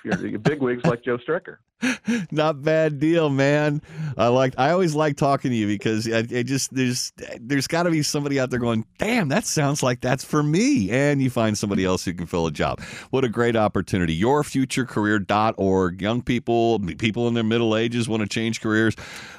big 0.43 0.61
wigs 0.61 0.85
like 0.85 1.05
Joe 1.05 1.19
Strecker. 1.19 1.57
Not 2.31 2.63
bad 2.63 3.01
deal, 3.01 3.31
man. 3.31 3.83
I 4.17 4.29
like. 4.29 4.55
I 4.59 4.71
always 4.71 4.95
like 4.95 5.17
talking 5.17 5.51
to 5.51 5.57
you 5.57 5.67
because 5.67 6.07
it 6.07 6.45
just 6.45 6.75
there's 6.75 7.13
there's 7.41 7.67
got 7.67 7.85
to 7.85 7.91
be 7.91 8.03
somebody 8.03 8.39
out 8.39 8.51
there 8.51 8.61
going, 8.61 8.85
"Damn, 8.99 9.29
that 9.29 9.45
sounds 9.45 9.83
like 9.83 10.01
that's 10.01 10.25
for 10.25 10.43
me," 10.43 10.91
and 10.91 11.23
you 11.23 11.31
find 11.31 11.57
somebody 11.57 11.85
else 11.85 12.05
who 12.05 12.15
can 12.15 12.27
fill 12.27 12.47
a 12.47 12.53
job. 12.53 12.81
What 13.11 13.25
a 13.25 13.29
great 13.29 13.57
opportunity! 13.57 14.19
YourFutureCareer.org. 14.21 16.01
Young 16.01 16.23
people, 16.23 16.79
people 16.99 17.29
in 17.29 17.35
their 17.35 17.45
middle 17.45 17.77
ages 17.77 18.09
want 18.09 18.23
to 18.23 18.29
change 18.29 18.61
careers. 18.61 18.95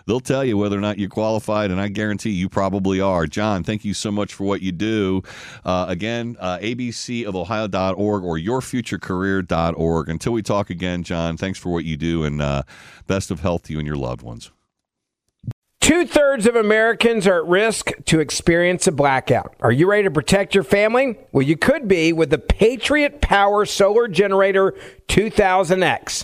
They'll 0.05 0.19
tell 0.19 0.43
you 0.43 0.57
whether 0.57 0.77
or 0.77 0.81
not 0.81 0.99
you're 0.99 1.09
qualified, 1.09 1.71
and 1.71 1.79
I 1.79 1.87
guarantee 1.87 2.31
you 2.31 2.49
probably 2.49 2.99
are. 2.99 3.25
John, 3.25 3.63
thank 3.63 3.85
you 3.85 3.93
so 3.93 4.11
much 4.11 4.33
for 4.33 4.43
what 4.43 4.61
you 4.61 4.71
do. 4.71 5.21
Uh, 5.63 5.85
again, 5.87 6.35
uh, 6.39 6.57
abcofohio.org 6.59 8.23
or 8.23 8.37
yourfuturecareer.org. 8.37 10.09
Until 10.09 10.33
we 10.33 10.41
talk 10.41 10.69
again, 10.69 11.03
John, 11.03 11.37
thanks 11.37 11.57
for 11.57 11.69
what 11.69 11.85
you 11.85 11.95
do, 11.95 12.25
and 12.33 12.41
uh, 12.41 12.63
best 13.07 13.31
of 13.31 13.39
health 13.39 13.63
to 13.63 13.73
you 13.73 13.79
and 13.79 13.87
your 13.87 13.97
loved 13.97 14.21
ones. 14.21 14.51
Two 15.79 16.05
thirds 16.05 16.47
of 16.47 16.55
Americans 16.55 17.27
are 17.27 17.39
at 17.39 17.45
risk 17.45 17.91
to 18.05 18.21
experience 18.21 18.87
a 18.87 18.91
blackout. 18.91 19.53
Are 19.59 19.71
you 19.71 19.89
ready 19.89 20.03
to 20.03 20.11
protect 20.11 20.55
your 20.55 20.63
family? 20.63 21.17
Well, 21.33 21.45
you 21.45 21.57
could 21.57 21.89
be 21.89 22.13
with 22.13 22.29
the 22.29 22.37
Patriot 22.37 23.19
Power 23.19 23.65
Solar 23.65 24.07
Generator 24.07 24.75
2000X. 25.09 26.23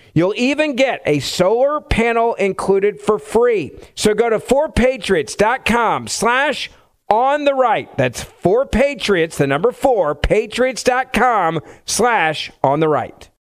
You'll 0.13 0.35
even 0.35 0.75
get 0.75 1.01
a 1.05 1.19
solar 1.19 1.81
panel 1.81 2.33
included 2.35 2.99
for 2.99 3.17
free. 3.17 3.71
So 3.95 4.13
go 4.13 4.29
to 4.29 4.39
4patriots.com 4.39 6.07
slash 6.07 6.69
on 7.09 7.45
the 7.45 7.53
right. 7.53 7.95
That's 7.97 8.23
4patriots, 8.23 9.37
the 9.37 9.47
number 9.47 9.71
4, 9.71 10.15
patriots.com 10.15 11.59
slash 11.85 12.51
on 12.63 12.79
the 12.79 12.87
right. 12.87 13.30